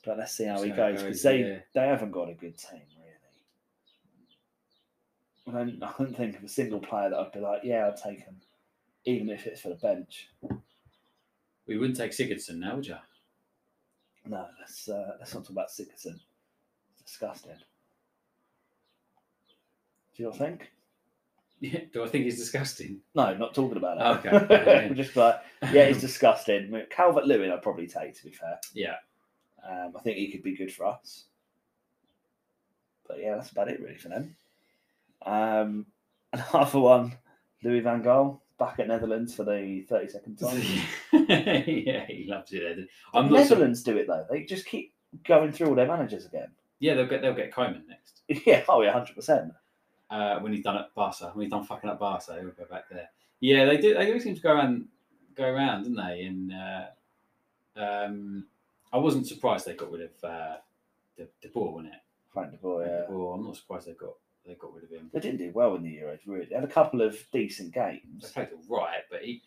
But 0.03 0.17
let's 0.17 0.33
see 0.33 0.45
how 0.45 0.63
he 0.63 0.71
goes 0.71 1.03
because 1.03 1.21
they 1.21 1.41
yeah. 1.41 1.60
they 1.75 1.81
haven't 1.81 2.12
got 2.12 2.29
a 2.29 2.33
good 2.33 2.57
team 2.57 2.81
really. 5.45 5.57
I 5.60 5.63
don't, 5.63 5.83
I 5.83 5.91
couldn't 5.91 6.15
think 6.15 6.38
of 6.38 6.43
a 6.43 6.47
single 6.47 6.79
player 6.79 7.12
that 7.12 7.19
I'd 7.19 7.31
be 7.31 7.39
like, 7.39 7.62
yeah, 7.63 7.88
I'd 7.88 7.97
take 8.01 8.19
him, 8.19 8.41
even 9.05 9.29
if 9.29 9.45
it's 9.45 9.62
for 9.62 9.69
the 9.69 9.75
bench. 9.75 10.29
We 11.67 11.77
wouldn't 11.77 11.97
take 11.97 12.12
Sigurdsson 12.12 12.57
now, 12.57 12.75
would 12.77 12.88
you? 12.88 12.95
No, 14.25 14.47
let's 14.60 14.89
uh, 14.89 15.17
let's 15.19 15.36
not 15.36 15.43
talk 15.43 15.51
about 15.51 15.69
Sigurdsson. 15.69 16.19
It's 16.93 17.03
disgusting. 17.05 17.51
Do 20.15 20.23
you 20.23 20.29
not 20.29 20.38
think? 20.38 20.71
Yeah. 21.59 21.79
Do 21.91 22.03
I 22.03 22.07
think 22.07 22.25
he's 22.25 22.37
disgusting? 22.37 22.99
No, 23.15 23.33
not 23.35 23.55
talking 23.55 23.77
about 23.77 24.21
it. 24.23 24.27
Okay. 24.27 24.91
Just 24.95 25.15
like, 25.15 25.35
yeah, 25.63 25.83
it's 25.83 26.01
disgusting. 26.01 26.81
Calvert 26.91 27.25
Lewin, 27.25 27.51
I'd 27.51 27.61
probably 27.63 27.87
take. 27.87 28.15
To 28.17 28.25
be 28.25 28.31
fair, 28.31 28.59
Yeah. 28.75 28.95
um, 29.67 29.93
I 29.97 30.01
think 30.01 30.17
he 30.17 30.31
could 30.31 30.43
be 30.43 30.55
good 30.55 30.71
for 30.71 30.85
us. 30.85 31.25
But 33.07 33.19
yeah, 33.21 33.35
that's 33.35 33.51
about 33.51 33.69
it 33.69 33.81
really 33.81 33.97
for 33.97 34.09
them. 34.09 34.35
Um, 35.25 35.85
another 36.33 36.79
one, 36.79 37.13
Louis 37.63 37.79
van 37.79 38.03
Gaal 38.03 38.39
back 38.59 38.79
at 38.79 38.87
Netherlands 38.87 39.33
for 39.35 39.43
the 39.43 39.81
thirty 39.89 40.09
second 40.09 40.35
time. 40.39 40.61
yeah, 41.27 42.05
he 42.05 42.25
loves 42.27 42.51
it. 42.53 42.59
there. 42.77 42.85
I'm 43.13 43.29
The 43.29 43.37
not 43.37 43.47
sur- 43.47 43.55
Netherlands 43.55 43.83
do 43.83 43.97
it 43.97 44.07
though; 44.07 44.25
they 44.29 44.43
just 44.43 44.65
keep 44.65 44.93
going 45.25 45.51
through 45.51 45.67
all 45.69 45.75
their 45.75 45.87
managers 45.87 46.25
again. 46.25 46.49
Yeah, 46.79 46.93
they'll 46.95 47.07
get 47.07 47.21
they'll 47.21 47.33
get 47.33 47.51
Koeman 47.53 47.87
next. 47.87 48.21
Yeah, 48.45 48.63
oh 48.67 48.81
yeah, 48.81 48.91
hundred 48.91 49.15
percent. 49.15 49.53
Uh, 50.09 50.39
when 50.39 50.53
he's 50.53 50.63
done 50.63 50.77
at 50.77 50.93
Barca, 50.95 51.31
when 51.33 51.43
he's 51.43 51.51
done 51.51 51.65
fucking 51.65 51.89
up 51.89 51.99
Barca, 51.99 52.33
he'll 52.39 52.51
go 52.51 52.65
back 52.69 52.87
there. 52.89 53.09
Yeah, 53.41 53.65
they 53.65 53.77
do. 53.77 53.93
They 53.93 54.05
do 54.05 54.19
seem 54.19 54.35
to 54.35 54.41
go 54.41 54.53
around, 54.53 54.87
go 55.35 55.43
around, 55.45 55.83
didn't 55.83 55.97
they? 55.97 56.23
And 56.23 56.53
uh, 56.53 56.85
um, 57.75 58.45
I 58.93 58.97
wasn't 58.97 59.27
surprised 59.27 59.65
they 59.65 59.73
got 59.73 59.91
rid 59.91 60.01
of 60.03 60.23
uh, 60.23 60.57
De, 61.17 61.27
De 61.41 61.49
Boer, 61.49 61.73
wasn't 61.73 61.93
it? 61.93 61.99
Frank 62.31 62.51
de 62.51 62.57
Boer, 62.57 62.85
De. 62.85 63.05
Boer. 63.09 63.35
I'm 63.35 63.43
not 63.43 63.57
surprised 63.57 63.87
they 63.87 63.93
got 63.93 64.13
they 64.45 64.53
got 64.55 64.73
rid 64.73 64.85
of 64.85 64.89
him. 64.89 65.09
They 65.13 65.19
didn't 65.19 65.39
do 65.39 65.51
well 65.53 65.75
in 65.75 65.83
the 65.83 65.97
Euros, 65.97 66.19
really. 66.25 66.45
They 66.45 66.55
had 66.55 66.63
a 66.63 66.67
couple 66.67 67.01
of 67.01 67.17
decent 67.33 67.73
games. 67.73 68.21
They 68.21 68.45
played 68.45 68.49
all 68.69 68.77
right, 68.79 69.01
but 69.11 69.21
he 69.23 69.41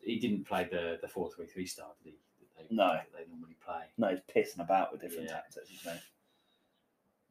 he 0.00 0.18
didn't 0.18 0.46
play 0.46 0.68
the 0.70 0.98
the 1.00 1.08
four 1.08 1.30
three 1.30 1.46
three 1.46 1.66
style, 1.66 1.94
did 2.02 2.14
he? 2.14 2.18
That 2.58 2.68
they, 2.68 2.74
No. 2.74 2.92
that 2.94 3.06
they 3.16 3.24
normally 3.30 3.56
play. 3.64 3.82
No, 3.98 4.08
he's 4.08 4.20
pissing 4.34 4.60
about 4.60 4.90
with 4.90 5.00
different 5.00 5.28
Yeah. 5.28 5.34
tactics, 5.36 5.70
isn't 5.70 5.92
he? 5.94 6.00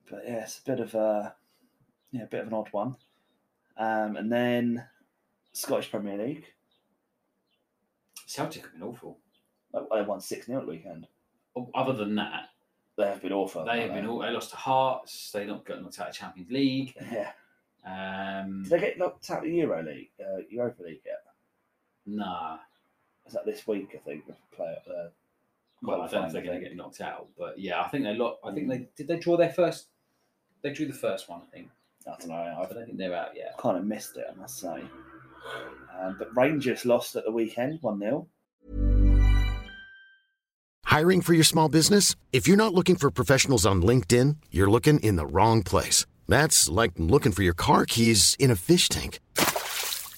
But 0.09 0.23
yeah, 0.25 0.43
it's 0.43 0.59
a 0.59 0.63
bit 0.63 0.79
of 0.79 0.95
a 0.95 1.35
yeah, 2.11 2.23
a 2.23 2.27
bit 2.27 2.41
of 2.41 2.47
an 2.47 2.53
odd 2.53 2.69
one. 2.71 2.95
Um, 3.77 4.15
and 4.17 4.31
then 4.31 4.83
Scottish 5.53 5.89
Premier 5.89 6.17
League. 6.17 6.45
Celtic 8.27 8.63
have 8.63 8.73
been 8.73 8.83
awful. 8.83 9.17
They 9.73 10.01
won 10.01 10.19
six 10.21 10.45
0 10.45 10.59
at 10.59 10.65
the 10.65 10.71
weekend. 10.71 11.07
Other 11.75 11.93
than 11.93 12.15
that, 12.15 12.49
They 12.97 13.07
have 13.07 13.21
been 13.21 13.33
awful. 13.33 13.65
they 13.65 13.81
have 13.81 13.93
been 13.93 14.05
all. 14.05 14.19
They 14.19 14.29
lost 14.29 14.51
to 14.51 14.55
Hearts. 14.57 15.31
They 15.31 15.45
not 15.45 15.65
got 15.65 15.81
knocked 15.81 15.99
out 15.99 16.09
of 16.09 16.15
Champions 16.15 16.51
League. 16.51 16.93
Yeah. 17.11 17.31
Um, 17.83 18.63
Did 18.63 18.71
they 18.71 18.79
get 18.79 18.97
knocked 18.99 19.29
out 19.31 19.39
of 19.39 19.43
the 19.45 19.51
Euro 19.55 19.81
League, 19.83 20.11
uh, 20.19 20.41
Europa 20.49 20.83
League 20.83 21.01
yet? 21.05 21.23
nah. 22.05 22.57
Is 23.27 23.33
that 23.33 23.45
this 23.45 23.65
week? 23.67 23.89
I 23.93 23.97
think 23.99 24.25
the 24.27 24.35
play 24.55 24.71
up 24.71 24.83
there. 24.85 25.09
Well, 25.83 26.01
I 26.01 26.07
don't 26.07 26.21
know 26.21 26.27
if 26.27 26.33
they're 26.33 26.41
going 26.43 26.59
to 26.59 26.67
get 26.67 26.75
knocked 26.75 27.01
out, 27.01 27.27
but 27.37 27.57
yeah, 27.59 27.81
I 27.81 27.87
think 27.87 28.03
they 28.03 28.13
lot. 28.15 28.37
I 28.43 28.51
think 28.51 28.67
they 28.67 28.87
did. 28.95 29.07
They 29.07 29.17
draw 29.17 29.37
their 29.37 29.51
first. 29.51 29.87
They 30.63 30.71
drew 30.73 30.85
the 30.87 30.93
first 30.93 31.29
one, 31.29 31.41
I 31.41 31.45
think. 31.55 31.69
I 32.07 32.15
don't 32.19 32.29
know. 32.29 32.35
I 32.35 32.61
I've 32.61 32.69
don't 32.69 32.85
think 32.85 32.97
they're 32.97 33.15
out 33.15 33.35
yet. 33.35 33.57
kind 33.57 33.77
of 33.77 33.85
missed 33.85 34.17
it, 34.17 34.25
I 34.31 34.35
must 34.35 34.59
say. 34.59 34.83
Um, 35.99 36.15
but 36.17 36.35
Rangers 36.35 36.85
lost 36.85 37.15
at 37.15 37.25
the 37.25 37.31
weekend, 37.31 37.79
one 37.81 37.99
0 37.99 38.27
Hiring 40.85 41.21
for 41.21 41.33
your 41.33 41.43
small 41.45 41.69
business? 41.69 42.15
If 42.33 42.47
you're 42.47 42.57
not 42.57 42.73
looking 42.73 42.95
for 42.97 43.09
professionals 43.11 43.65
on 43.65 43.81
LinkedIn, 43.81 44.37
you're 44.51 44.69
looking 44.69 44.99
in 44.99 45.15
the 45.15 45.25
wrong 45.25 45.63
place. 45.63 46.05
That's 46.27 46.67
like 46.67 46.91
looking 46.97 47.31
for 47.31 47.43
your 47.43 47.53
car 47.53 47.85
keys 47.85 48.35
in 48.39 48.51
a 48.51 48.55
fish 48.55 48.89
tank. 48.89 49.19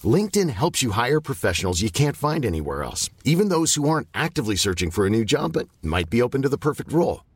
LinkedIn 0.02 0.50
helps 0.50 0.82
you 0.82 0.90
hire 0.90 1.20
professionals 1.20 1.80
you 1.80 1.90
can't 1.90 2.16
find 2.16 2.44
anywhere 2.44 2.82
else, 2.82 3.08
even 3.24 3.48
those 3.48 3.74
who 3.74 3.88
aren't 3.88 4.08
actively 4.14 4.56
searching 4.56 4.90
for 4.90 5.06
a 5.06 5.10
new 5.10 5.24
job 5.24 5.52
but 5.52 5.68
might 5.82 6.10
be 6.10 6.20
open 6.20 6.42
to 6.42 6.48
the 6.48 6.58
perfect 6.58 6.92
role. 6.92 7.24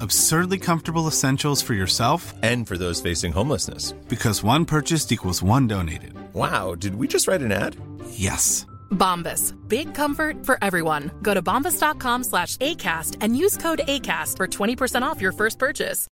Absurdly 0.00 0.58
comfortable 0.58 1.06
essentials 1.08 1.62
for 1.62 1.74
yourself 1.74 2.34
And 2.42 2.66
for 2.66 2.76
those 2.78 3.00
facing 3.00 3.32
homelessness. 3.32 3.92
because 4.08 4.42
one 4.42 4.64
purchased 4.64 5.12
equals 5.12 5.42
one 5.42 5.66
donated. 5.66 6.12
Wow, 6.34 6.74
did 6.74 6.94
we 6.94 7.06
just 7.08 7.26
write 7.28 7.42
an 7.42 7.52
ad? 7.52 7.76
Yes. 8.10 8.66
Bombas. 8.90 9.52
Big 9.68 9.94
comfort 9.94 10.44
for 10.46 10.58
everyone. 10.62 11.10
Go 11.22 11.34
to 11.34 11.42
bombas.com 11.42 12.24
slash 12.24 12.56
ACAST 12.58 13.16
and 13.20 13.36
use 13.36 13.56
code 13.56 13.80
ACAST 13.88 14.36
for 14.36 14.46
20% 14.46 15.02
off 15.02 15.20
your 15.20 15.32
first 15.32 15.58
purchase. 15.58 16.06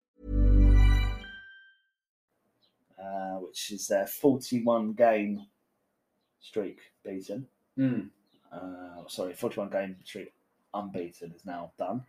uh, 3.03 3.37
which 3.39 3.73
is 3.73 3.89
their 3.89 4.07
41 4.07 4.93
game 4.93 5.47
streak 6.41 6.79
beaten. 7.05 7.47
Mm. 7.79 8.11
Uh, 8.53 9.09
sorry, 9.09 9.33
41 9.35 9.71
game 9.71 9.97
streak 10.05 10.33
unbeaten 10.75 11.33
is 11.35 11.45
now 11.47 11.73
done. 11.79 12.03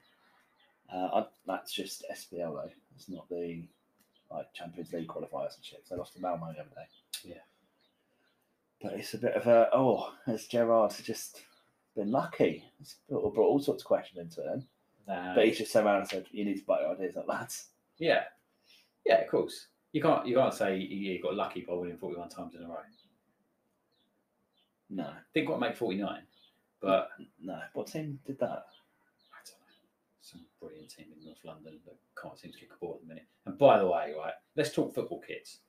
Uh, 0.94 1.10
I, 1.14 1.26
that's 1.48 1.72
just 1.72 2.04
SPL 2.12 2.54
though. 2.56 2.70
It's 2.96 3.10
not 3.10 3.30
the 3.30 3.64
like 4.30 4.54
Champions 4.54 4.92
League 4.94 5.08
qualifiers 5.08 5.56
and 5.56 5.64
shit. 5.64 5.84
They 5.90 5.96
lost 5.96 6.14
to 6.14 6.22
Malmo 6.22 6.48
the 6.54 6.60
other 6.60 6.70
day. 6.70 6.88
Yeah. 7.24 7.36
But 8.82 8.94
it's 8.94 9.14
a 9.14 9.18
bit 9.18 9.34
of 9.36 9.48
a 9.48 9.70
oh, 9.74 10.14
has 10.26 10.48
Gerrard 10.48 10.94
just 11.04 11.42
been 11.96 12.12
lucky? 12.12 12.66
It's 12.80 12.96
brought, 13.10 13.34
brought 13.34 13.48
all 13.48 13.60
sorts 13.60 13.84
of 13.84 13.88
questions 13.88 14.20
into 14.20 14.42
it. 14.42 14.46
Then. 14.50 14.68
Nah, 15.08 15.36
But 15.36 15.46
he's 15.46 15.58
just 15.58 15.72
sat 15.72 15.86
around 15.86 16.02
and 16.02 16.08
said, 16.10 16.26
"You 16.32 16.46
need 16.46 16.58
to 16.58 16.66
buy 16.66 16.82
your 16.82 16.92
ideas 16.92 17.16
like 17.16 17.28
that." 17.28 17.58
yeah, 18.00 18.24
yeah, 19.06 19.22
of 19.22 19.30
course. 19.30 19.68
You 19.94 20.02
can't 20.02 20.26
you 20.26 20.36
can't 20.36 20.54
say 20.54 20.78
you 20.78 21.22
got 21.22 21.36
lucky 21.36 21.62
by 21.62 21.74
winning 21.74 21.98
forty 21.98 22.18
one 22.18 22.30
times 22.30 22.56
in 22.56 22.64
a 22.64 22.68
row. 22.68 22.78
No, 24.90 25.10
Didn't 25.34 25.48
quite 25.48 25.60
make 25.60 25.78
forty 25.78 25.98
nine, 25.98 26.24
but 26.82 27.10
no. 27.42 27.60
What 27.74 27.88
team 27.88 28.20
did 28.26 28.40
that? 28.40 28.66
I. 30.22 30.28
Some 30.28 30.46
brilliant 30.60 30.90
team 30.90 31.08
in 31.18 31.26
North 31.26 31.40
London 31.44 31.80
that 31.86 31.96
can't 32.22 32.38
seem 32.40 32.52
to 32.52 32.58
kick 32.60 32.70
a 32.76 32.80
ball 32.80 32.96
at 32.96 33.02
the 33.02 33.08
minute. 33.08 33.26
And 33.46 33.58
by 33.58 33.80
the 33.80 33.86
way, 33.88 34.14
right, 34.18 34.34
let's 34.56 34.72
talk 34.74 34.94
football 34.94 35.22
kits. 35.26 35.60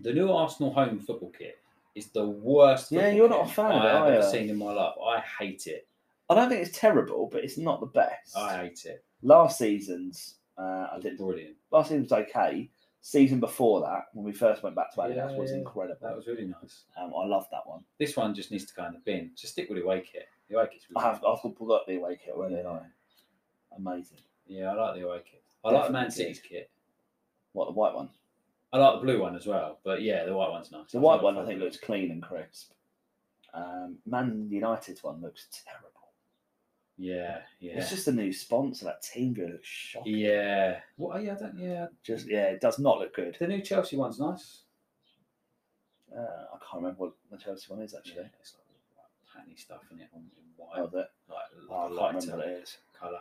The 0.00 0.12
new 0.12 0.30
Arsenal 0.32 0.72
home 0.72 0.98
football 1.00 1.32
kit 1.36 1.58
is 1.94 2.06
the 2.08 2.24
worst. 2.26 2.90
Yeah, 2.92 3.10
you're 3.10 3.28
not 3.28 3.46
a 3.46 3.52
fan 3.52 3.72
of 3.72 3.84
it. 3.84 3.88
I've 3.88 4.12
ever 4.14 4.30
seen 4.30 4.50
in 4.50 4.56
my 4.56 4.72
life. 4.72 4.94
I 5.04 5.20
hate 5.20 5.66
it. 5.66 5.86
I 6.28 6.34
don't 6.34 6.48
think 6.48 6.66
it's 6.66 6.78
terrible, 6.78 7.28
but 7.30 7.44
it's 7.44 7.58
not 7.58 7.80
the 7.80 7.86
best. 7.86 8.36
I 8.36 8.58
hate 8.62 8.84
it. 8.86 9.04
Last 9.22 9.58
season's, 9.58 10.36
uh, 10.58 10.88
I 10.92 10.98
did. 11.00 11.18
brilliant. 11.18 11.56
Last 11.70 11.88
season 11.88 12.02
was 12.02 12.12
okay. 12.12 12.70
Season 13.04 13.40
before 13.40 13.80
that, 13.80 14.04
when 14.12 14.24
we 14.24 14.32
first 14.32 14.62
went 14.62 14.76
back 14.76 14.92
to 14.94 15.00
Adidas, 15.00 15.16
Yeah, 15.32 15.36
was 15.36 15.50
yeah. 15.50 15.58
incredible. 15.58 15.98
That 16.00 16.14
was 16.16 16.26
really 16.28 16.44
nice. 16.46 16.84
Um, 16.96 17.12
I 17.16 17.26
loved 17.26 17.48
that 17.50 17.66
one. 17.66 17.82
This 17.98 18.16
one 18.16 18.32
just 18.34 18.50
needs 18.52 18.64
to 18.66 18.74
go 18.74 18.84
in 18.86 18.92
the 18.92 19.00
bin. 19.00 19.32
Just 19.36 19.54
stick 19.54 19.68
with 19.68 19.78
the 19.78 19.84
away 19.84 20.00
kit. 20.02 20.26
The 20.48 20.56
away 20.56 20.68
kit's 20.72 20.86
really 20.88 21.02
I 21.04 21.08
have. 21.08 21.16
I've 21.16 21.22
got 21.22 21.42
to 21.42 21.48
pull 21.50 21.72
up 21.72 21.84
the 21.86 21.96
away 21.96 22.18
kit 22.24 22.32
already. 22.34 22.54
Yeah. 22.56 22.62
Yeah. 22.62 22.80
Amazing. 23.76 24.18
Yeah, 24.46 24.72
I 24.72 24.74
like 24.74 24.94
the 24.96 25.06
away 25.06 25.22
kit. 25.30 25.42
I 25.64 25.70
like 25.70 25.86
the 25.86 25.92
Man 25.92 26.04
Definitely 26.08 26.34
City's 26.34 26.40
kit. 26.50 26.70
What 27.52 27.66
the 27.66 27.72
white 27.72 27.94
one? 27.94 28.08
I 28.72 28.78
like 28.78 29.00
the 29.00 29.04
blue 29.06 29.20
one 29.20 29.36
as 29.36 29.46
well, 29.46 29.78
but 29.84 30.00
yeah, 30.02 30.24
the 30.24 30.34
white 30.34 30.50
one's 30.50 30.72
nice. 30.72 30.92
The 30.92 30.98
white 31.00 31.22
one, 31.22 31.36
I 31.38 31.44
think, 31.44 31.60
looks 31.60 31.76
clean 31.76 32.10
and 32.10 32.22
crisp. 32.22 32.72
Um, 33.54 33.98
Man 34.06 34.48
United's 34.50 35.02
one 35.04 35.20
looks 35.20 35.46
terrible. 35.66 35.88
Yeah, 36.96 37.40
yeah, 37.60 37.78
It's 37.78 37.90
just 37.90 38.08
a 38.08 38.12
new 38.12 38.32
sponsor. 38.32 38.84
That 38.86 39.02
team 39.02 39.34
view 39.34 39.48
looks 39.48 39.66
shocking. 39.68 40.16
yeah. 40.16 40.80
What? 40.96 41.22
yeah, 41.22 41.32
I 41.32 41.34
don't. 41.34 41.58
Yeah, 41.58 41.86
Just 42.02 42.28
yeah, 42.28 42.44
it 42.44 42.60
does 42.60 42.78
not 42.78 42.98
look 42.98 43.14
good. 43.14 43.36
the 43.38 43.46
new 43.46 43.60
Chelsea 43.60 43.96
one's 43.96 44.18
nice. 44.20 44.60
Uh, 46.14 46.20
I 46.20 46.58
can't 46.58 46.82
remember 46.82 46.98
what 46.98 47.12
the 47.30 47.38
Chelsea 47.38 47.66
one 47.72 47.82
is 47.82 47.94
actually. 47.94 48.16
Yeah, 48.22 48.28
it's 48.40 48.54
like, 48.54 49.04
like 49.36 49.44
patty 49.44 49.56
stuff 49.56 49.80
in 49.90 50.00
it 50.00 50.08
on 50.14 50.20
in 50.20 50.44
white, 50.56 50.78
Oh, 50.78 50.86
that, 50.92 51.10
like, 51.28 51.70
oh, 51.70 51.74
I 52.06 52.12
can't 52.12 52.24
remember 52.24 52.36
what 52.44 52.46
it 52.54 52.62
is. 52.62 52.78
colour. 52.98 53.20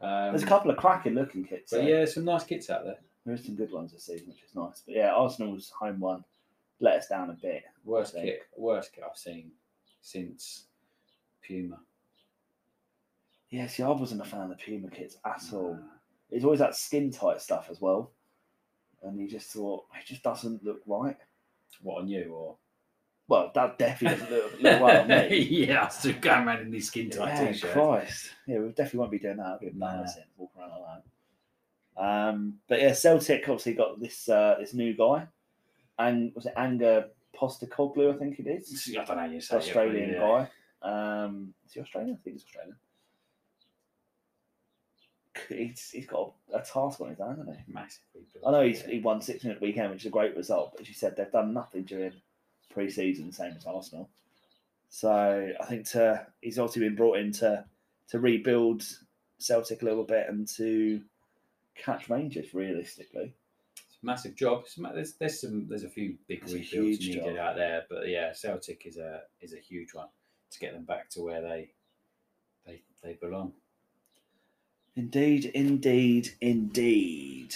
Um, 0.00 0.30
There's 0.32 0.44
a 0.44 0.46
couple 0.46 0.70
of 0.70 0.76
cracking 0.76 1.14
looking 1.14 1.44
kits. 1.44 1.72
but 1.72 1.84
yeah, 1.84 2.04
some 2.04 2.24
nice 2.24 2.44
kits 2.44 2.70
out 2.70 2.84
there. 2.84 2.98
There 3.26 3.34
is 3.34 3.44
some 3.44 3.56
good 3.56 3.72
ones 3.72 3.92
this 3.92 4.04
season, 4.04 4.28
which 4.28 4.42
is 4.42 4.54
nice. 4.54 4.82
But 4.86 4.94
yeah, 4.94 5.12
Arsenal's 5.12 5.70
home 5.70 6.00
one 6.00 6.24
let 6.80 6.96
us 6.98 7.08
down 7.08 7.30
a 7.30 7.34
bit. 7.34 7.64
Worst 7.84 8.14
kit, 8.14 8.42
worst 8.56 8.92
kit 8.92 9.04
I've 9.08 9.16
seen 9.16 9.50
since 10.00 10.64
Puma. 11.46 11.80
Yeah, 13.50 13.66
see, 13.66 13.82
I 13.82 13.88
wasn't 13.88 14.20
a 14.20 14.24
fan 14.24 14.42
of 14.42 14.48
the 14.50 14.54
Puma 14.56 14.88
kits 14.90 15.16
at 15.24 15.42
all. 15.52 15.78
It's 16.30 16.44
always 16.44 16.60
that 16.60 16.76
skin 16.76 17.10
tight 17.10 17.40
stuff 17.40 17.68
as 17.70 17.80
well. 17.80 18.12
And 19.02 19.18
you 19.18 19.28
just 19.28 19.50
thought, 19.50 19.84
it 19.98 20.06
just 20.06 20.22
doesn't 20.22 20.64
look 20.64 20.80
right. 20.86 21.16
What 21.82 22.02
on 22.02 22.08
you 22.08 22.32
or? 22.34 22.56
Well, 23.28 23.50
that 23.54 23.78
definitely 23.78 24.18
doesn't 24.26 24.30
look, 24.30 24.52
look 24.62 24.80
right 24.80 24.96
on 25.00 25.08
me. 25.08 25.38
yeah, 25.50 25.84
I 25.84 25.88
still 25.88 26.14
going 26.18 26.48
around 26.48 26.62
in 26.62 26.70
these 26.70 26.86
skin 26.86 27.10
tight 27.10 27.28
Yeah, 27.34 27.52
t-shirts. 27.52 27.72
Christ. 27.74 28.30
Yeah, 28.46 28.60
we 28.60 28.68
definitely 28.70 29.00
won't 29.00 29.10
be 29.12 29.18
doing 29.18 29.36
that. 29.36 29.58
It'll 29.60 29.74
be 29.74 29.78
Nah. 29.78 30.06
walking 30.38 30.62
around 30.62 30.70
like 30.70 30.80
that. 31.96 32.02
Um, 32.02 32.54
but 32.68 32.80
yeah, 32.80 32.92
Celtic 32.94 33.42
obviously 33.42 33.74
got 33.74 34.00
this 34.00 34.28
uh, 34.30 34.56
this 34.58 34.72
new 34.72 34.94
guy. 34.94 35.26
And 35.98 36.32
was 36.34 36.46
it 36.46 36.54
Ange 36.56 37.04
Postecoglou, 37.36 38.14
I 38.14 38.18
think 38.18 38.38
it 38.38 38.46
is? 38.46 38.88
I 38.98 39.04
don't 39.04 39.16
know 39.16 39.24
you 39.24 39.40
say 39.40 39.56
it, 39.56 39.58
Australian 39.58 40.12
yeah. 40.12 40.18
guy. 40.20 40.50
Um, 41.24 41.52
is 41.66 41.74
he 41.74 41.80
Australian? 41.80 42.14
I 42.18 42.22
think 42.22 42.36
he's 42.36 42.44
Australian. 42.44 42.76
He's, 45.48 45.90
he's 45.90 46.06
got 46.06 46.32
a 46.52 46.58
task 46.60 47.00
on 47.00 47.10
his 47.10 47.18
hands, 47.18 47.38
hasn't 47.38 47.56
he? 47.66 47.72
Massive. 47.72 48.00
I 48.46 48.50
know 48.50 48.62
he's, 48.62 48.82
he 48.82 48.98
won 49.00 49.20
6 49.20 49.42
0 49.42 49.54
at 49.54 49.60
the 49.60 49.66
weekend, 49.66 49.90
which 49.90 50.02
is 50.02 50.06
a 50.06 50.10
great 50.10 50.36
result, 50.36 50.72
but 50.72 50.80
as 50.82 50.88
you 50.88 50.94
said, 50.94 51.16
they've 51.16 51.30
done 51.30 51.52
nothing 51.52 51.84
during 51.84 52.12
pre 52.70 52.90
season, 52.90 53.32
same 53.32 53.54
as 53.56 53.66
Arsenal. 53.66 54.08
So 54.90 55.52
I 55.60 55.64
think 55.66 55.86
to, 55.90 56.26
he's 56.40 56.58
obviously 56.58 56.88
been 56.88 56.96
brought 56.96 57.18
in 57.18 57.32
to, 57.32 57.64
to 58.08 58.18
rebuild 58.18 58.84
Celtic 59.38 59.82
a 59.82 59.84
little 59.84 60.04
bit 60.04 60.26
and 60.28 60.48
to 60.56 61.02
catch 61.74 62.08
Rangers 62.08 62.54
realistically. 62.54 63.34
It's 63.76 63.98
a 64.02 64.06
massive 64.06 64.34
job. 64.34 64.64
There's, 64.94 65.14
there's 65.14 65.40
some 65.40 65.66
there's 65.68 65.84
a 65.84 65.88
few 65.88 66.16
big 66.26 66.42
It's 66.42 66.52
rebuilds 66.52 67.00
needed 67.00 67.24
job. 67.24 67.36
out 67.36 67.56
there, 67.56 67.84
but 67.88 68.08
yeah, 68.08 68.32
Celtic 68.32 68.86
is 68.86 68.96
a 68.96 69.22
is 69.40 69.52
a 69.54 69.58
huge 69.58 69.94
one 69.94 70.08
to 70.50 70.58
get 70.58 70.72
them 70.72 70.84
back 70.84 71.10
to 71.10 71.22
where 71.22 71.40
they 71.40 71.70
they 72.66 72.82
they 73.02 73.14
belong. 73.14 73.52
Indeed, 74.96 75.46
indeed, 75.54 76.30
indeed. 76.40 77.54